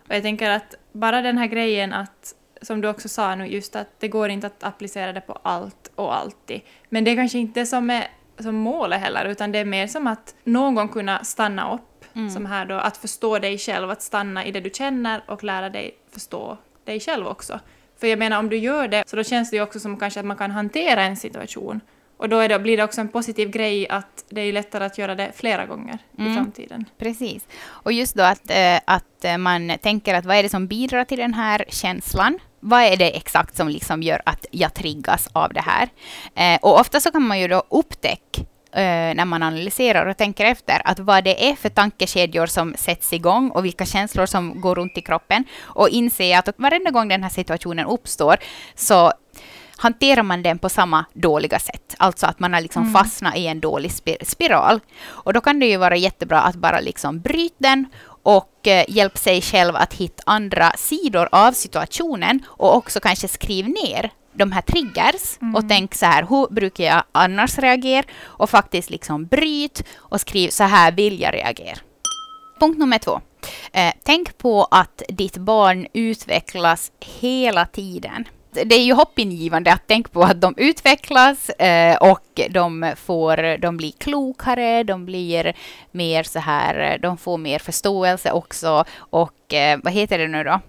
Och 0.09 0.15
jag 0.15 0.23
tänker 0.23 0.49
att 0.49 0.75
bara 0.91 1.21
den 1.21 1.37
här 1.37 1.47
grejen 1.47 1.93
att, 1.93 2.35
som 2.61 2.81
du 2.81 2.87
också 2.87 3.09
sa 3.09 3.35
nu, 3.35 3.45
just 3.45 3.75
att 3.75 3.99
det 3.99 4.07
går 4.07 4.29
inte 4.29 4.47
att 4.47 4.63
applicera 4.63 5.13
det 5.13 5.21
på 5.21 5.39
allt 5.43 5.91
och 5.95 6.15
alltid. 6.15 6.61
Men 6.89 7.03
det 7.03 7.11
är 7.11 7.15
kanske 7.15 7.37
inte 7.37 7.65
som 7.65 7.89
är 7.89 8.07
som 8.39 8.55
målet 8.55 8.99
heller, 8.99 9.25
utan 9.25 9.51
det 9.51 9.59
är 9.59 9.65
mer 9.65 9.87
som 9.87 10.07
att 10.07 10.35
någon 10.43 10.89
kunna 10.89 11.23
stanna 11.23 11.73
upp. 11.73 11.81
Mm. 12.13 12.29
Som 12.29 12.45
här 12.45 12.65
då, 12.65 12.75
att 12.75 12.97
förstå 12.97 13.39
dig 13.39 13.57
själv, 13.57 13.89
att 13.89 14.01
stanna 14.01 14.45
i 14.45 14.51
det 14.51 14.59
du 14.59 14.69
känner 14.73 15.23
och 15.27 15.43
lära 15.43 15.69
dig 15.69 15.95
förstå 16.13 16.57
dig 16.85 16.99
själv 16.99 17.27
också. 17.27 17.59
För 17.99 18.07
jag 18.07 18.19
menar, 18.19 18.39
om 18.39 18.49
du 18.49 18.57
gör 18.57 18.87
det, 18.87 19.03
så 19.07 19.15
då 19.15 19.23
känns 19.23 19.49
det 19.49 19.55
ju 19.55 19.63
också 19.63 19.79
som 19.79 19.97
kanske 19.97 20.19
att 20.19 20.25
man 20.25 20.37
kan 20.37 20.51
hantera 20.51 21.03
en 21.03 21.17
situation. 21.17 21.81
Och 22.17 22.29
då 22.29 22.47
det, 22.47 22.59
blir 22.59 22.77
det 22.77 22.83
också 22.83 23.01
en 23.01 23.07
positiv 23.07 23.49
grej 23.49 23.89
att 23.89 24.25
det 24.29 24.41
är 24.41 24.53
lättare 24.53 24.85
att 24.85 24.97
göra 24.97 25.15
det 25.15 25.31
flera 25.35 25.65
gånger 25.65 25.97
mm. 26.17 26.31
i 26.31 26.35
framtiden. 26.35 26.85
Precis. 26.97 27.47
Och 27.63 27.93
just 27.93 28.15
då 28.15 28.23
att, 28.23 28.49
äh, 28.49 28.79
att 28.85 29.25
man 29.39 29.71
tänker 29.81 30.15
att 30.15 30.25
vad 30.25 30.35
är 30.35 30.43
det 30.43 30.49
som 30.49 30.67
bidrar 30.67 31.03
till 31.03 31.17
den 31.17 31.33
här 31.33 31.65
känslan? 31.67 32.39
Vad 32.63 32.81
är 32.81 32.97
det 32.97 33.17
exakt 33.17 33.55
som 33.57 33.69
liksom 33.69 34.03
gör 34.03 34.21
att 34.25 34.45
jag 34.51 34.73
triggas 34.73 35.27
av 35.33 35.53
det 35.53 35.61
här? 35.61 35.89
Eh, 36.35 36.59
och 36.61 36.79
ofta 36.79 36.99
så 36.99 37.11
kan 37.11 37.27
man 37.27 37.39
ju 37.39 37.47
då 37.47 37.63
upptäcka 37.69 38.41
eh, 38.71 39.15
när 39.15 39.25
man 39.25 39.43
analyserar 39.43 40.05
och 40.05 40.17
tänker 40.17 40.45
efter, 40.45 40.81
att 40.85 40.99
vad 40.99 41.23
det 41.23 41.49
är 41.49 41.55
för 41.55 41.69
tankekedjor 41.69 42.45
som 42.45 42.73
sätts 42.77 43.13
igång 43.13 43.49
och 43.49 43.65
vilka 43.65 43.85
känslor 43.85 44.25
som 44.25 44.61
går 44.61 44.75
runt 44.75 44.97
i 44.97 45.01
kroppen 45.01 45.43
och 45.61 45.89
inse 45.89 46.37
att 46.37 46.49
varenda 46.57 46.91
gång 46.91 47.07
den 47.07 47.23
här 47.23 47.29
situationen 47.29 47.85
uppstår 47.85 48.37
så 48.75 49.11
hanterar 49.81 50.23
man 50.23 50.43
den 50.43 50.59
på 50.59 50.69
samma 50.69 51.05
dåliga 51.13 51.59
sätt. 51.59 51.95
Alltså 51.97 52.25
att 52.25 52.39
man 52.39 52.53
har 52.53 52.61
liksom 52.61 52.83
mm. 52.83 52.93
fastnat 52.93 53.37
i 53.37 53.47
en 53.47 53.59
dålig 53.59 53.91
spiral. 54.21 54.79
Och 55.03 55.33
då 55.33 55.41
kan 55.41 55.59
det 55.59 55.65
ju 55.65 55.77
vara 55.77 55.95
jättebra 55.95 56.41
att 56.41 56.55
bara 56.55 56.79
liksom 56.79 57.19
bryta 57.19 57.55
den 57.57 57.85
och 58.23 58.67
eh, 58.67 58.85
hjälp 58.87 59.17
sig 59.17 59.41
själv 59.41 59.75
att 59.75 59.93
hitta 59.93 60.23
andra 60.25 60.71
sidor 60.77 61.29
av 61.31 61.51
situationen 61.51 62.39
och 62.47 62.75
också 62.75 62.99
kanske 62.99 63.27
skriv 63.27 63.69
ner 63.69 64.11
de 64.33 64.51
här 64.51 64.61
triggers 64.61 65.37
mm. 65.41 65.55
och 65.55 65.69
tänk 65.69 65.95
så 65.95 66.05
här, 66.05 66.25
hur 66.29 66.53
brukar 66.53 66.83
jag 66.83 67.03
annars 67.11 67.57
reagera? 67.57 68.05
Och 68.21 68.49
faktiskt 68.49 68.89
liksom 68.89 69.25
bryt 69.25 69.83
och 69.97 70.21
skriv 70.21 70.49
så 70.49 70.63
här 70.63 70.91
vill 70.91 71.21
jag 71.21 71.33
reagera. 71.33 71.77
Punkt 72.59 72.79
nummer 72.79 72.97
två. 72.97 73.21
Eh, 73.73 73.93
tänk 74.03 74.37
på 74.37 74.67
att 74.71 75.01
ditt 75.07 75.37
barn 75.37 75.87
utvecklas 75.93 76.91
hela 76.99 77.65
tiden. 77.65 78.25
Det 78.53 78.75
är 78.75 78.83
ju 78.83 78.93
hoppingivande 78.93 79.73
att 79.73 79.87
tänka 79.87 80.09
på 80.09 80.23
att 80.23 80.41
de 80.41 80.53
utvecklas 80.57 81.49
eh, 81.49 81.95
och 81.95 82.41
de, 82.49 82.93
får, 82.97 83.57
de 83.57 83.77
blir 83.77 83.91
klokare, 83.91 84.83
de 84.83 85.05
blir 85.05 85.53
mer 85.91 86.23
så 86.23 86.39
här, 86.39 86.97
de 87.01 87.17
får 87.17 87.37
mer 87.37 87.59
förståelse 87.59 88.31
också 88.31 88.85
och 88.97 89.53
eh, 89.53 89.79
vad 89.83 89.93
heter 89.93 90.17
det 90.17 90.27
nu 90.27 90.43
då? 90.43 90.59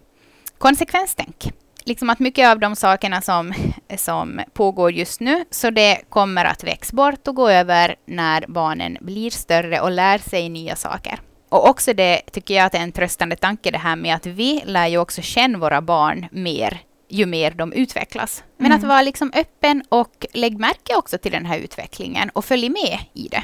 Konsekvenstänk 0.59 1.53
liksom 1.85 2.11
att 2.11 2.19
mycket 2.19 2.49
av 2.49 2.59
de 2.59 2.77
sakerna 2.77 3.21
som, 3.21 3.55
som 3.97 4.41
pågår 4.53 4.93
just 4.93 5.21
nu, 5.21 5.45
så 5.51 5.71
det 5.71 6.01
kommer 6.09 6.45
att 6.45 6.65
växa 6.65 6.97
bort 6.97 7.29
och 7.29 7.35
gå 7.35 7.49
över 7.49 7.95
när 8.07 8.45
barnen 8.49 8.99
blir 9.01 9.31
större 9.31 9.81
och 9.81 9.91
lär 9.91 10.19
sig 10.19 10.49
nya 10.49 10.77
saker. 10.77 11.19
Och 11.49 11.69
också 11.69 11.93
det 11.93 12.21
tycker 12.33 12.55
jag 12.55 12.67
att 12.67 12.75
är 12.75 12.79
en 12.79 12.93
tröstande 12.93 13.37
tanke 13.37 13.71
det 13.71 13.79
här 13.79 13.97
med 13.97 14.15
att 14.15 14.27
vi 14.27 14.63
lär 14.67 14.87
ju 14.87 14.99
också 14.99 15.23
känna 15.23 15.59
våra 15.59 15.81
barn 15.81 16.27
mer 16.33 16.81
ju 17.13 17.27
mer 17.27 17.51
de 17.51 17.73
utvecklas. 17.73 18.45
Men 18.57 18.67
Mm. 18.67 18.79
att 18.79 18.85
vara 18.85 19.03
liksom 19.03 19.33
öppen 19.35 19.83
och 19.89 20.27
lägg 20.35 20.59
märke 20.59 20.97
också 20.97 21.19
till 21.19 21.33
den 21.33 21.47
här 21.47 21.59
utvecklingen 21.59 22.31
och 22.31 22.45
följ 22.45 22.69
med 22.69 22.99
i 23.13 23.29
det. 23.29 23.43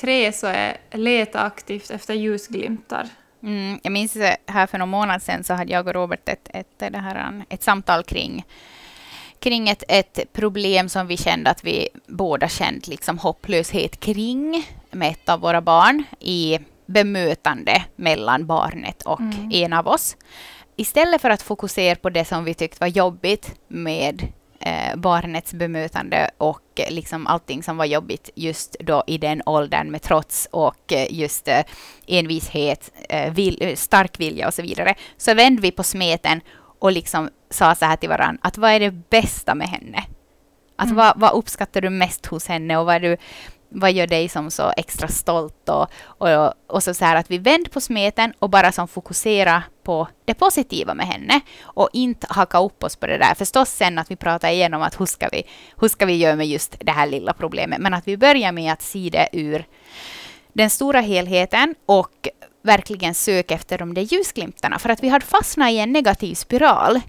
Tre 0.00 0.32
så 0.32 0.46
är 0.46 0.76
leta 0.92 1.40
aktivt 1.40 1.90
efter 1.90 2.14
ljusglimtar. 2.14 3.08
Mm, 3.42 3.80
jag 3.82 3.92
minns 3.92 4.16
eh, 4.16 4.34
här 4.46 4.66
för 4.66 4.78
någon 4.78 4.88
månad 4.88 5.22
sedan 5.22 5.44
så 5.44 5.54
hade 5.54 5.72
jag 5.72 5.86
och 5.86 5.94
Robert 5.94 6.28
ett, 6.28 6.48
ett, 6.54 6.78
det 6.78 6.98
här, 6.98 7.28
um, 7.28 7.42
ett 7.48 7.62
samtal 7.62 8.04
kring, 8.04 8.44
kring 9.38 9.68
ett, 9.68 9.84
ett 9.88 10.32
problem 10.32 10.88
som 10.88 11.06
vi 11.06 11.16
kände 11.16 11.50
att 11.50 11.64
vi 11.64 11.88
båda 12.06 12.48
känt 12.48 12.86
liksom 12.88 13.18
hopplöshet 13.18 14.00
kring 14.00 14.66
med 14.90 15.10
ett 15.10 15.28
av 15.28 15.40
våra 15.40 15.60
barn 15.60 16.04
i 16.20 16.58
bemötande 16.86 17.84
mellan 17.96 18.46
barnet 18.46 19.02
och 19.02 19.20
Mm. 19.20 19.50
en 19.52 19.72
av 19.72 19.88
oss. 19.88 20.16
Istället 20.80 21.20
för 21.20 21.30
att 21.30 21.42
fokusera 21.42 21.96
på 21.96 22.10
det 22.10 22.24
som 22.24 22.44
vi 22.44 22.54
tyckte 22.54 22.80
var 22.80 22.86
jobbigt 22.88 23.54
med 23.68 24.28
eh, 24.60 24.96
barnets 24.96 25.54
bemötande 25.54 26.30
och 26.38 26.62
eh, 26.74 26.90
liksom 26.90 27.26
allting 27.26 27.62
som 27.62 27.76
var 27.76 27.84
jobbigt 27.84 28.30
just 28.34 28.76
då 28.80 29.04
i 29.06 29.18
den 29.18 29.42
åldern 29.46 29.90
med 29.90 30.02
trots 30.02 30.48
och 30.50 30.92
eh, 30.92 31.06
just 31.10 31.48
eh, 31.48 31.60
envishet, 32.06 32.90
eh, 33.08 33.32
vil, 33.32 33.58
eh, 33.60 33.74
stark 33.74 34.20
vilja 34.20 34.46
och 34.46 34.54
så 34.54 34.62
vidare, 34.62 34.94
så 35.16 35.34
vände 35.34 35.62
vi 35.62 35.70
på 35.70 35.82
smeten 35.82 36.40
och 36.78 36.92
liksom 36.92 37.30
sa 37.50 37.74
så 37.74 37.84
här 37.84 37.96
till 37.96 38.08
varandra 38.08 38.40
att 38.42 38.58
vad 38.58 38.70
är 38.70 38.80
det 38.80 38.90
bästa 38.90 39.54
med 39.54 39.68
henne? 39.68 40.04
Att 40.76 40.84
Mm. 40.86 40.96
vad, 40.96 41.20
vad 41.20 41.32
uppskattar 41.32 41.80
du 41.80 41.90
mest 41.90 42.26
hos 42.26 42.48
henne 42.48 42.76
och 42.76 42.86
vad, 42.86 42.94
är 42.94 43.00
du, 43.00 43.16
vad 43.70 43.92
gör 43.92 44.06
dig 44.06 44.28
som 44.28 44.50
så 44.50 44.72
extra 44.76 45.08
stolt? 45.08 45.68
Och, 45.68 45.86
och, 46.04 46.52
och 46.66 46.82
så, 46.82 46.94
så 46.94 47.04
här 47.04 47.16
att 47.16 47.30
vi 47.30 47.38
vänder 47.38 47.70
på 47.70 47.80
smeten 47.80 48.32
och 48.38 48.50
bara 48.50 48.72
som 48.72 48.88
fokuserar 48.88 49.62
på 49.82 50.08
det 50.24 50.34
positiva 50.34 50.94
med 50.94 51.06
henne 51.06 51.40
och 51.62 51.88
inte 51.92 52.26
haka 52.30 52.60
upp 52.60 52.84
oss 52.84 52.96
på 52.96 53.06
det 53.06 53.18
där. 53.18 53.34
Förstås 53.34 53.68
sen 53.70 53.98
att 53.98 54.10
vi 54.10 54.16
pratar 54.16 54.50
igenom 54.50 54.82
att 54.82 55.00
hur 55.00 55.06
ska 55.06 55.28
vi, 55.32 55.42
hur 55.80 55.88
ska 55.88 56.06
vi 56.06 56.16
göra 56.16 56.36
med 56.36 56.48
just 56.48 56.76
det 56.80 56.92
här 56.92 57.06
lilla 57.06 57.32
problemet, 57.32 57.78
men 57.80 57.94
att 57.94 58.08
vi 58.08 58.16
börjar 58.16 58.52
med 58.52 58.72
att 58.72 58.82
se 58.82 59.08
det 59.12 59.28
ur 59.32 59.64
den 60.52 60.70
stora 60.70 61.00
helheten 61.00 61.74
och 61.86 62.28
verkligen 62.62 63.14
söka 63.14 63.54
efter 63.54 63.78
de 63.78 63.94
där 63.94 64.02
ljusglimtarna. 64.02 64.78
För 64.78 64.88
att 64.88 65.02
vi 65.02 65.08
hade 65.08 65.26
fastnat 65.26 65.70
i 65.70 65.78
en 65.78 65.92
negativ 65.92 66.34
spiral 66.34 67.00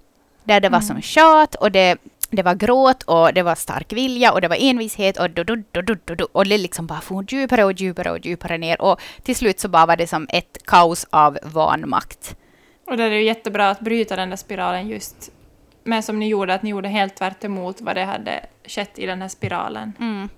där 0.43 0.59
det 0.59 0.69
var 0.69 0.77
Mm. 0.77 0.87
som 0.87 1.01
tjat 1.01 1.55
och 1.55 1.71
det, 1.71 1.97
det 2.31 2.43
var 2.43 2.55
gråt 2.55 3.03
och 3.03 3.33
det 3.33 3.43
var 3.43 3.55
stark 3.55 3.93
vilja 3.93 4.33
och 4.33 4.41
det 4.41 4.47
var 4.47 4.57
envishet 4.59 5.19
och, 5.19 5.29
du, 5.29 5.43
du, 5.43 5.63
du, 5.71 5.81
du, 5.81 5.97
du, 6.05 6.15
du, 6.15 6.23
och 6.23 6.45
det 6.45 6.57
liksom 6.57 6.87
bara 6.87 7.01
for 7.01 7.25
djupare 7.29 7.63
och 7.63 7.73
djupare 7.73 8.11
och 8.11 8.25
djupare 8.25 8.57
ner 8.57 8.81
och 8.81 9.01
till 9.23 9.35
slut 9.35 9.59
så 9.59 9.67
bara 9.67 9.85
var 9.85 9.95
det 9.95 10.07
som 10.07 10.27
ett 10.29 10.57
kaos 10.65 11.07
av 11.09 11.37
vanmakt. 11.43 12.35
Och 12.87 12.97
där 12.97 13.05
är 13.05 13.09
det 13.09 13.17
ju 13.17 13.25
jättebra 13.25 13.69
att 13.69 13.79
bryta 13.79 14.15
den 14.15 14.29
där 14.29 14.37
spiralen 14.37 14.87
just 14.87 15.31
med 15.83 16.05
som 16.05 16.19
ni 16.19 16.27
gjorde, 16.27 16.53
att 16.53 16.63
ni 16.63 16.69
gjorde 16.69 16.89
helt 16.89 17.15
tvärt 17.15 17.43
emot 17.43 17.81
vad 17.81 17.95
det 17.95 18.03
hade 18.03 18.45
skett 18.65 18.99
i 18.99 19.05
den 19.05 19.21
här 19.21 19.29
spiralen. 19.29 19.93
Mm. 19.99 20.29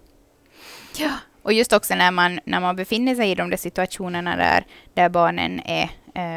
Ja, 0.98 1.12
och 1.42 1.54
just 1.54 1.74
också 1.74 1.96
när 1.96 2.12
man, 2.12 2.40
när 2.46 2.60
man 2.60 2.76
befinner 2.76 3.16
sig 3.16 3.32
i 3.32 3.36
de 3.36 3.50
där 3.50 3.58
situationerna 3.58 4.36
där, 4.36 4.66
där 4.94 5.10
barnen 5.10 5.62
är, 5.66 5.90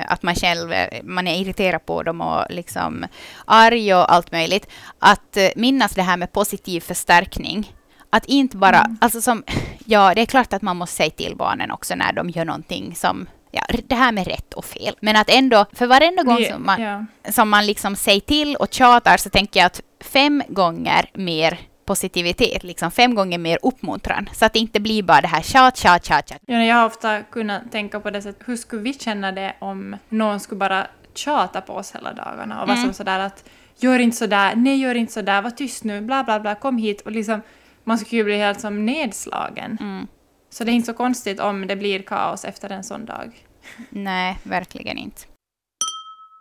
att 0.08 0.22
man 0.22 0.34
själv 0.34 0.72
är- 0.72 1.00
man 1.02 1.28
är 1.28 1.36
irriterad 1.40 1.86
på 1.86 2.02
dem 2.02 2.20
och 2.20 2.44
liksom 2.50 3.06
arg 3.44 3.94
och 3.94 4.12
allt 4.12 4.32
möjligt, 4.32 4.66
att 4.98 5.36
eh, 5.36 5.48
minnas 5.56 5.94
det 5.94 6.02
här 6.02 6.16
med 6.16 6.32
positiv 6.32 6.80
förstärkning. 6.80 7.72
Att 8.10 8.24
inte 8.26 8.56
bara, 8.56 8.78
Mm. 8.80 8.98
alltså 9.00 9.20
som, 9.20 9.42
ja 9.84 10.14
det 10.14 10.20
är 10.20 10.26
klart 10.26 10.52
att 10.52 10.62
man 10.62 10.76
måste 10.76 10.96
säga 10.96 11.10
till 11.10 11.36
barnen 11.36 11.70
också 11.70 11.94
när 11.94 12.12
de 12.12 12.30
gör 12.30 12.44
någonting 12.44 12.94
som, 12.94 13.26
ja 13.50 13.62
det 13.88 13.94
här 13.94 14.12
med 14.12 14.26
rätt 14.26 14.54
och 14.54 14.64
fel. 14.64 14.96
Men 15.00 15.16
att 15.16 15.30
ändå, 15.30 15.64
för 15.72 15.86
varenda 15.86 16.22
gång 16.22 16.44
som 16.44 16.66
man, 16.66 16.82
ja. 16.82 17.04
som 17.32 17.48
man 17.48 17.66
liksom 17.66 17.96
säger 17.96 18.20
till 18.20 18.56
och 18.56 18.68
tjatar 18.74 19.16
så 19.16 19.30
tänker 19.30 19.60
jag 19.60 19.66
att 19.66 19.80
fem 20.00 20.42
gånger 20.48 21.10
mer 21.14 21.58
positivitet, 21.86 22.64
liksom 22.64 22.90
fem 22.90 23.14
gånger 23.14 23.38
mer 23.38 23.58
uppmuntran. 23.62 24.28
Så 24.34 24.44
att 24.44 24.52
det 24.52 24.58
inte 24.58 24.80
blir 24.80 25.02
bara 25.02 25.20
det 25.20 25.28
här 25.28 25.42
tjat, 25.42 25.76
tjat, 25.76 26.04
tjat, 26.04 26.28
tjat. 26.28 26.38
Ja, 26.46 26.62
jag 26.64 26.76
har 26.76 26.86
ofta 26.86 27.22
kunnat 27.22 27.72
tänka 27.72 28.00
på 28.00 28.10
det 28.10 28.22
sättet, 28.22 28.48
hur 28.48 28.56
skulle 28.56 28.82
vi 28.82 28.94
känna 28.94 29.32
det 29.32 29.54
om 29.58 29.96
någon 30.08 30.40
skulle 30.40 30.58
bara 30.58 30.86
tjata 31.14 31.60
på 31.60 31.72
oss 31.72 31.94
hela 31.94 32.12
dagarna 32.12 32.62
och 32.62 32.68
vara 32.68 32.78
Mm. 32.78 32.92
sådär 32.92 33.18
att 33.18 33.44
gör 33.76 33.98
inte 33.98 34.16
sådär, 34.16 34.54
nej 34.56 34.76
gör 34.76 34.94
inte 34.94 35.12
sådär, 35.12 35.42
var 35.42 35.50
tyst 35.50 35.84
nu, 35.84 36.00
bla 36.00 36.24
bla 36.24 36.40
bla, 36.40 36.54
kom 36.54 36.78
hit 36.78 37.00
och 37.00 37.12
liksom 37.12 37.40
man 37.84 37.98
skulle 37.98 38.18
ju 38.18 38.24
bli 38.24 38.36
helt 38.36 38.60
som 38.60 38.86
nedslagen. 38.86 39.78
Mm. 39.80 40.06
Så 40.50 40.64
det 40.64 40.70
är 40.70 40.74
inte 40.74 40.86
så 40.86 40.94
konstigt 40.94 41.40
om 41.40 41.66
det 41.66 41.76
blir 41.76 42.02
kaos 42.02 42.44
efter 42.44 42.70
en 42.70 42.84
sån 42.84 43.04
dag. 43.04 43.46
Nej, 43.88 44.38
verkligen 44.42 44.98
inte. 44.98 45.22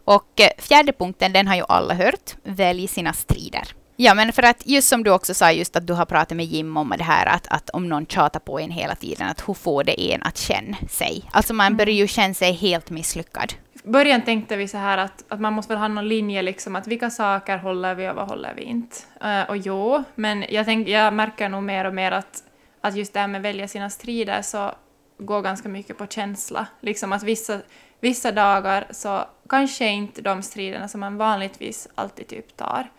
Och 0.05 0.39
eh, 0.39 0.49
fjärde 0.57 0.93
punkten, 0.93 1.33
den 1.33 1.47
har 1.47 1.55
ju 1.55 1.63
alla 1.67 1.93
hört. 1.93 2.35
Välj 2.43 2.87
sina 2.87 3.13
strider. 3.13 3.67
Ja, 3.97 4.13
men 4.13 4.33
för 4.33 4.43
att 4.43 4.67
just 4.67 4.87
som 4.87 5.03
du 5.03 5.11
också 5.11 5.33
sa, 5.33 5.51
just 5.51 5.75
att 5.75 5.87
du 5.87 5.93
har 5.93 6.05
pratat 6.05 6.37
med 6.37 6.45
Jim 6.45 6.77
om 6.77 6.93
det 6.97 7.03
här 7.03 7.25
att, 7.25 7.47
att 7.47 7.69
om 7.69 7.89
någon 7.89 8.05
tjatar 8.05 8.39
på 8.39 8.59
en 8.59 8.71
hela 8.71 8.95
tiden, 8.95 9.27
att 9.27 9.49
hur 9.49 9.53
får 9.53 9.83
det 9.83 10.13
en 10.13 10.23
att 10.23 10.37
känna 10.37 10.77
sig? 10.89 11.23
Alltså 11.31 11.53
man 11.53 11.65
Mm. 11.65 11.77
börjar 11.77 11.93
ju 11.95 12.07
känna 12.07 12.33
sig 12.33 12.51
helt 12.51 12.89
misslyckad. 12.89 13.53
I 13.83 13.87
början 13.89 14.21
tänkte 14.21 14.55
vi 14.55 14.67
så 14.67 14.77
här 14.77 14.97
att, 14.97 15.23
att 15.29 15.41
man 15.41 15.53
måste 15.53 15.73
väl 15.73 15.79
ha 15.79 15.87
någon 15.87 16.07
linje 16.07 16.41
liksom 16.41 16.75
att 16.75 16.87
vilka 16.87 17.09
saker 17.09 17.57
håller 17.57 17.95
vi 17.95 18.09
och 18.09 18.15
vad 18.15 18.27
håller 18.27 18.53
vi 18.55 18.63
inte. 18.63 18.97
Eh, 19.21 19.41
och 19.43 19.57
jo, 19.57 20.03
men 20.15 20.45
jag, 20.49 20.65
tänk, 20.65 20.87
jag 20.87 21.13
märker 21.13 21.49
nog 21.49 21.63
mer 21.63 21.85
och 21.85 21.93
mer 21.93 22.11
att, 22.11 22.43
att 22.81 22.95
just 22.95 23.13
det 23.13 23.19
här 23.19 23.27
med 23.27 23.41
välja 23.41 23.67
sina 23.67 23.89
strider 23.89 24.41
så 24.41 24.71
går 25.17 25.41
ganska 25.41 25.69
mycket 25.69 25.97
på 25.97 26.07
känsla. 26.07 26.67
Liksom 26.81 27.13
att 27.13 27.23
vissa, 27.23 27.59
vissa 27.99 28.31
dagar 28.31 28.87
så 28.91 29.25
kanske 29.49 29.87
inte 29.87 30.21
de 30.21 30.41
striderna 30.41 30.87
som 30.87 30.99
man 30.99 31.17
vanligtvis 31.17 31.87
alltid 31.95 32.27
typ 32.27 32.57
tar. 32.57 32.89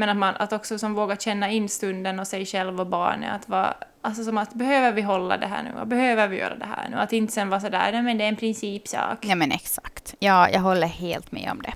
Men 0.00 0.08
att 0.08 0.16
man 0.16 0.34
att 0.38 0.52
också 0.52 0.78
som 0.78 0.94
vågar 0.94 1.16
känna 1.16 1.50
in 1.50 1.68
stunden 1.68 2.20
och 2.20 2.26
sig 2.26 2.46
själv 2.46 2.80
och 2.80 2.86
barnet. 2.86 3.34
Att 3.34 3.48
vara, 3.48 3.74
alltså 4.02 4.24
som 4.24 4.38
att 4.38 4.54
behöver 4.54 4.92
vi 4.92 5.02
hålla 5.02 5.36
det 5.36 5.46
här 5.46 5.62
nu 5.62 5.80
och 5.80 5.86
behöver 5.86 6.28
vi 6.28 6.38
göra 6.38 6.54
det 6.54 6.64
här 6.64 6.88
nu? 6.90 6.96
Att 6.96 7.12
inte 7.12 7.32
sen 7.32 7.48
vara 7.48 7.60
sådär, 7.60 7.92
nej 7.92 8.02
men 8.02 8.18
det 8.18 8.24
är 8.24 8.28
en 8.28 8.36
principsak. 8.36 9.18
Ja, 9.20 9.34
men 9.34 9.52
exakt. 9.52 10.14
Ja, 10.18 10.50
jag 10.50 10.60
håller 10.60 10.86
helt 10.86 11.32
med 11.32 11.50
om 11.52 11.62
det. 11.62 11.72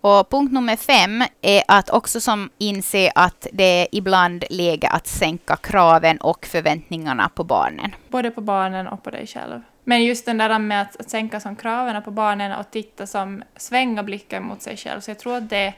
Och 0.00 0.30
punkt 0.30 0.52
nummer 0.52 0.76
fem 0.76 1.24
är 1.42 1.62
att 1.68 1.90
också 1.90 2.20
som 2.20 2.50
inse 2.58 3.12
att 3.14 3.46
det 3.52 3.82
är 3.82 3.86
ibland 3.92 4.44
läge 4.50 4.88
att 4.88 5.06
sänka 5.06 5.56
kraven 5.56 6.18
och 6.18 6.46
förväntningarna 6.46 7.28
på 7.28 7.44
barnen. 7.44 7.94
Både 8.08 8.30
på 8.30 8.40
barnen 8.40 8.86
och 8.86 9.02
på 9.02 9.10
dig 9.10 9.26
själv. 9.26 9.60
Men 9.84 10.04
just 10.04 10.26
den 10.26 10.38
där 10.38 10.58
med 10.58 10.82
att, 10.82 11.00
att 11.00 11.10
sänka 11.10 11.40
som 11.40 11.56
kraven 11.56 12.02
på 12.02 12.10
barnen 12.10 12.52
och 12.52 12.70
titta 12.70 13.06
som 13.06 13.42
svänga 13.56 14.02
blicken 14.02 14.42
mot 14.42 14.62
sig 14.62 14.76
själv. 14.76 15.00
Så 15.00 15.10
jag 15.10 15.18
tror 15.18 15.36
att 15.36 15.50
det 15.50 15.74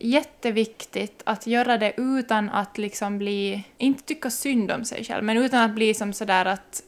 jätteviktigt 0.00 1.22
att 1.24 1.46
göra 1.46 1.78
det 1.78 1.92
utan 1.96 2.50
att 2.50 2.78
liksom 2.78 3.18
bli, 3.18 3.64
inte 3.78 4.02
tycka 4.02 4.30
synd 4.30 4.70
om 4.70 4.84
sig 4.84 5.04
själv, 5.04 5.24
men 5.24 5.36
utan 5.36 5.62
att 5.62 5.74
bli 5.74 5.94
som 5.94 6.12
sådär 6.12 6.44
att 6.44 6.82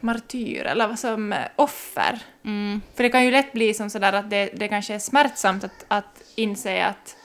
martyr 0.00 0.64
eller 0.64 0.88
vad 0.88 0.98
som 0.98 1.34
offer. 1.56 2.18
Mm. 2.44 2.80
För 2.94 3.02
det 3.02 3.08
kan 3.08 3.24
ju 3.24 3.30
lätt 3.30 3.52
bli 3.52 3.74
som 3.74 3.90
sådär 3.90 4.12
att 4.12 4.30
det, 4.30 4.50
det 4.54 4.68
kanske 4.68 4.94
är 4.94 4.98
smärtsamt 4.98 5.64
att, 5.64 5.84
att 5.88 6.22
inse 6.34 6.86
att, 6.86 7.16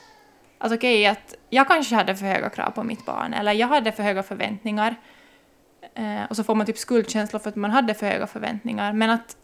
att 0.58 0.72
okej, 0.72 1.06
att 1.06 1.34
jag 1.50 1.68
kanske 1.68 1.94
hade 1.94 2.16
för 2.16 2.26
höga 2.26 2.50
krav 2.50 2.70
på 2.70 2.82
mitt 2.82 3.06
barn, 3.06 3.34
eller 3.34 3.52
jag 3.52 3.68
hade 3.68 3.92
för 3.92 4.02
höga 4.02 4.22
förväntningar. 4.22 4.96
Eh, 5.94 6.24
och 6.30 6.36
så 6.36 6.44
får 6.44 6.54
man 6.54 6.66
typ 6.66 6.78
skuldkänslor 6.78 7.40
för 7.40 7.48
att 7.48 7.56
man 7.56 7.70
hade 7.70 7.94
för 7.94 8.06
höga 8.06 8.26
förväntningar. 8.26 8.92
Men 8.92 9.10
att 9.10 9.36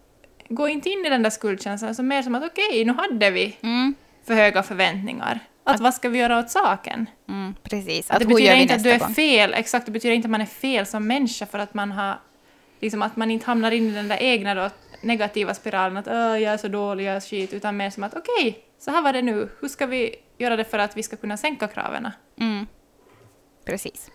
gå 0.49 0.69
inte 0.69 0.91
in 0.91 1.07
i 1.07 1.11
den 1.11 1.23
där 1.23 1.31
skuldkänslan, 1.31 1.95
så 1.95 2.03
mer 2.03 2.23
som 2.23 2.35
att 2.35 2.45
okej, 2.45 2.85
nu 2.85 2.93
hade 2.93 3.31
vi 3.31 3.57
Mm. 3.63 3.95
För 4.27 4.35
höga 4.35 4.63
förväntningar. 4.63 5.41
Att 5.65 5.81
vad 5.81 5.95
ska 5.95 6.09
vi 6.09 6.19
göra 6.19 6.39
åt 6.39 6.51
saken? 6.51 7.07
Mm, 7.29 7.55
precis. 7.63 8.11
Att 8.11 8.17
Att 8.17 8.23
det 8.23 8.27
betyder 8.27 8.55
inte 8.57 8.75
att 8.75 8.83
du 8.83 8.91
är 8.91 8.99
gång? 8.99 9.15
fel, 9.15 9.55
exakt, 9.55 9.87
det 9.87 9.93
betyder 9.93 10.15
inte 10.15 10.27
att 10.27 10.31
man 10.31 10.41
är 10.41 10.47
fel 10.47 10.87
som 10.87 11.07
människa 11.07 11.47
för 11.47 11.59
att 11.59 11.75
man 11.75 11.93
har, 11.93 12.19
liksom 12.81 13.03
att 13.03 13.17
man 13.17 13.31
inte 13.31 13.47
hamnar 13.47 13.71
in 13.71 13.89
i 13.89 13.95
den 13.95 14.09
där 14.09 14.23
egna 14.23 14.55
då, 14.55 14.71
negativa 15.01 15.55
spiralen 15.55 15.97
att 15.97 16.07
jag 16.07 16.43
är 16.43 16.57
så 16.57 16.69
dålig, 16.69 17.05
jag 17.05 17.17
är 17.17 17.21
skit, 17.21 17.53
utan 17.53 17.77
mer 17.77 17.91
som 17.91 18.03
att 18.03 18.15
okej, 18.15 18.59
så 18.79 18.91
här 18.91 19.03
var 19.03 19.13
det 19.13 19.23
nu, 19.23 19.49
hur 19.61 19.69
ska 19.69 19.87
vi 19.87 20.15
göra 20.39 20.57
det 20.57 20.65
för 20.65 20.79
att 20.79 20.97
vi 20.97 21.03
ska 21.03 21.17
kunna 21.17 21.37
sänka 21.37 21.69
kraven? 21.69 22.11
Mm. 22.41 22.67
Precis. 23.67 24.11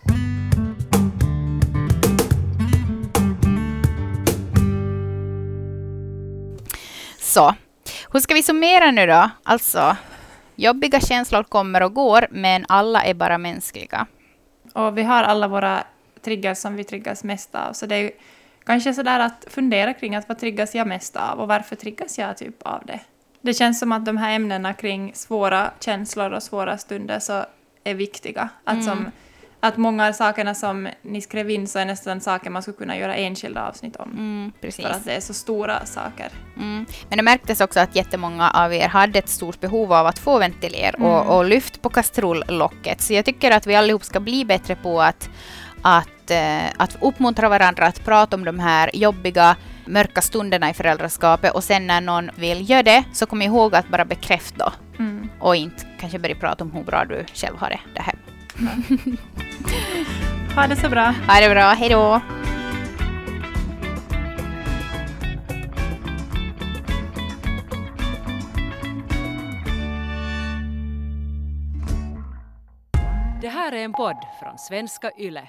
Så, 7.18 7.54
hur 8.12 8.20
ska 8.20 8.34
vi 8.34 8.42
summera 8.42 8.90
nu 8.90 9.06
då? 9.06 9.30
Alltså, 9.42 9.96
jobbiga 10.56 11.00
känslor 11.00 11.42
kommer 11.42 11.82
och 11.82 11.94
går, 11.94 12.26
men 12.30 12.64
alla 12.68 13.04
är 13.04 13.14
bara 13.14 13.38
mänskliga. 13.38 14.06
Och 14.74 14.98
vi 14.98 15.02
har 15.02 15.22
alla 15.22 15.48
våra 15.48 15.84
triggers 16.22 16.58
som 16.58 16.76
vi 16.76 16.84
triggas 16.84 17.24
mest 17.24 17.54
av, 17.54 17.72
så 17.72 17.86
det 17.86 17.96
är 17.96 18.10
kanske 18.64 18.94
sådär 18.94 19.20
att 19.20 19.46
fundera 19.50 19.94
kring 19.94 20.16
att 20.16 20.28
vad 20.28 20.38
triggas 20.38 20.74
jag 20.74 20.86
mest 20.86 21.16
av 21.16 21.40
och 21.40 21.48
varför 21.48 21.76
triggas 21.76 22.18
jag 22.18 22.36
typ 22.36 22.62
av 22.62 22.82
det? 22.86 23.00
Det 23.40 23.54
känns 23.54 23.78
som 23.78 23.92
att 23.92 24.04
de 24.04 24.16
här 24.16 24.34
ämnena 24.34 24.74
kring 24.74 25.12
svåra 25.14 25.70
känslor 25.80 26.32
och 26.32 26.42
svåra 26.42 26.78
stunder 26.78 27.18
så 27.18 27.44
är 27.84 27.94
viktiga. 27.94 28.48
Att, 28.64 28.84
som, 28.84 29.10
att 29.60 29.76
många 29.76 30.08
av 30.08 30.12
sakerna 30.12 30.54
som 30.54 30.88
ni 31.02 31.20
skrev 31.20 31.50
in 31.50 31.66
så 31.66 31.78
är 31.78 31.84
nästan 31.84 32.20
saker 32.20 32.50
man 32.50 32.62
skulle 32.62 32.76
kunna 32.76 32.96
göra 32.96 33.14
enskilda 33.14 33.68
avsnitt 33.68 33.96
om. 33.96 34.10
Mm, 34.10 34.52
precis. 34.60 34.86
För 34.86 34.92
att 34.92 35.04
det 35.04 35.12
är 35.12 35.20
så 35.20 35.34
stora 35.34 35.86
saker. 35.86 36.28
Mm. 36.56 36.86
Men 37.08 37.16
det 37.16 37.22
märktes 37.22 37.60
också 37.60 37.80
att 37.80 37.96
jättemånga 37.96 38.50
av 38.50 38.74
er 38.74 38.88
hade 38.88 39.18
ett 39.18 39.28
stort 39.28 39.60
behov 39.60 39.92
av 39.92 40.06
att 40.06 40.18
få 40.18 40.38
ventilera 40.38 40.96
Mm. 40.96 41.10
och, 41.10 41.36
och 41.36 41.44
lyft 41.44 41.82
på 41.82 41.88
kastrulllocket. 41.88 43.00
Så 43.00 43.12
jag 43.14 43.24
tycker 43.24 43.50
att 43.50 43.66
vi 43.66 43.74
allihop 43.74 44.04
ska 44.04 44.20
bli 44.20 44.44
bättre 44.44 44.76
på 44.76 45.02
att, 45.02 45.30
att, 45.82 46.30
eh, 46.30 46.64
att 46.76 46.96
uppmuntra 47.00 47.48
varandra 47.48 47.86
att 47.86 48.04
prata 48.04 48.36
om 48.36 48.44
de 48.44 48.58
här 48.58 48.90
jobbiga, 48.94 49.56
mörka 49.86 50.22
stunderna 50.22 50.70
i 50.70 50.74
föräldraskapet 50.74 51.54
och 51.54 51.64
sen 51.64 51.86
när 51.86 52.00
någon 52.00 52.30
vill 52.36 52.70
göra 52.70 52.82
det 52.82 53.04
så 53.12 53.26
kom 53.26 53.42
ihåg 53.42 53.74
att 53.74 53.88
bara 53.88 54.04
bekräfta. 54.04 54.72
Mm. 54.98 55.28
och 55.40 55.56
inte 55.56 55.86
kanske 56.00 56.18
börja 56.18 56.34
prata 56.34 56.64
om 56.64 56.72
hur 56.72 56.82
bra 56.82 57.04
du 57.04 57.24
själv 57.34 57.56
har 57.58 57.68
det. 57.68 57.80
det 57.94 58.00
här. 58.00 58.14
Ha 60.54 60.66
det 60.66 60.76
så 60.76 60.88
bra. 60.88 61.14
Ha 61.28 61.40
det 61.40 61.48
bra, 61.50 61.70
hej 61.72 61.88
då! 61.88 62.20
Det 73.40 73.48
här 73.48 73.72
är 73.72 73.84
en 73.84 73.92
podd 73.92 74.16
från 74.40 74.58
svenska 74.58 75.10
YLE. 75.18 75.48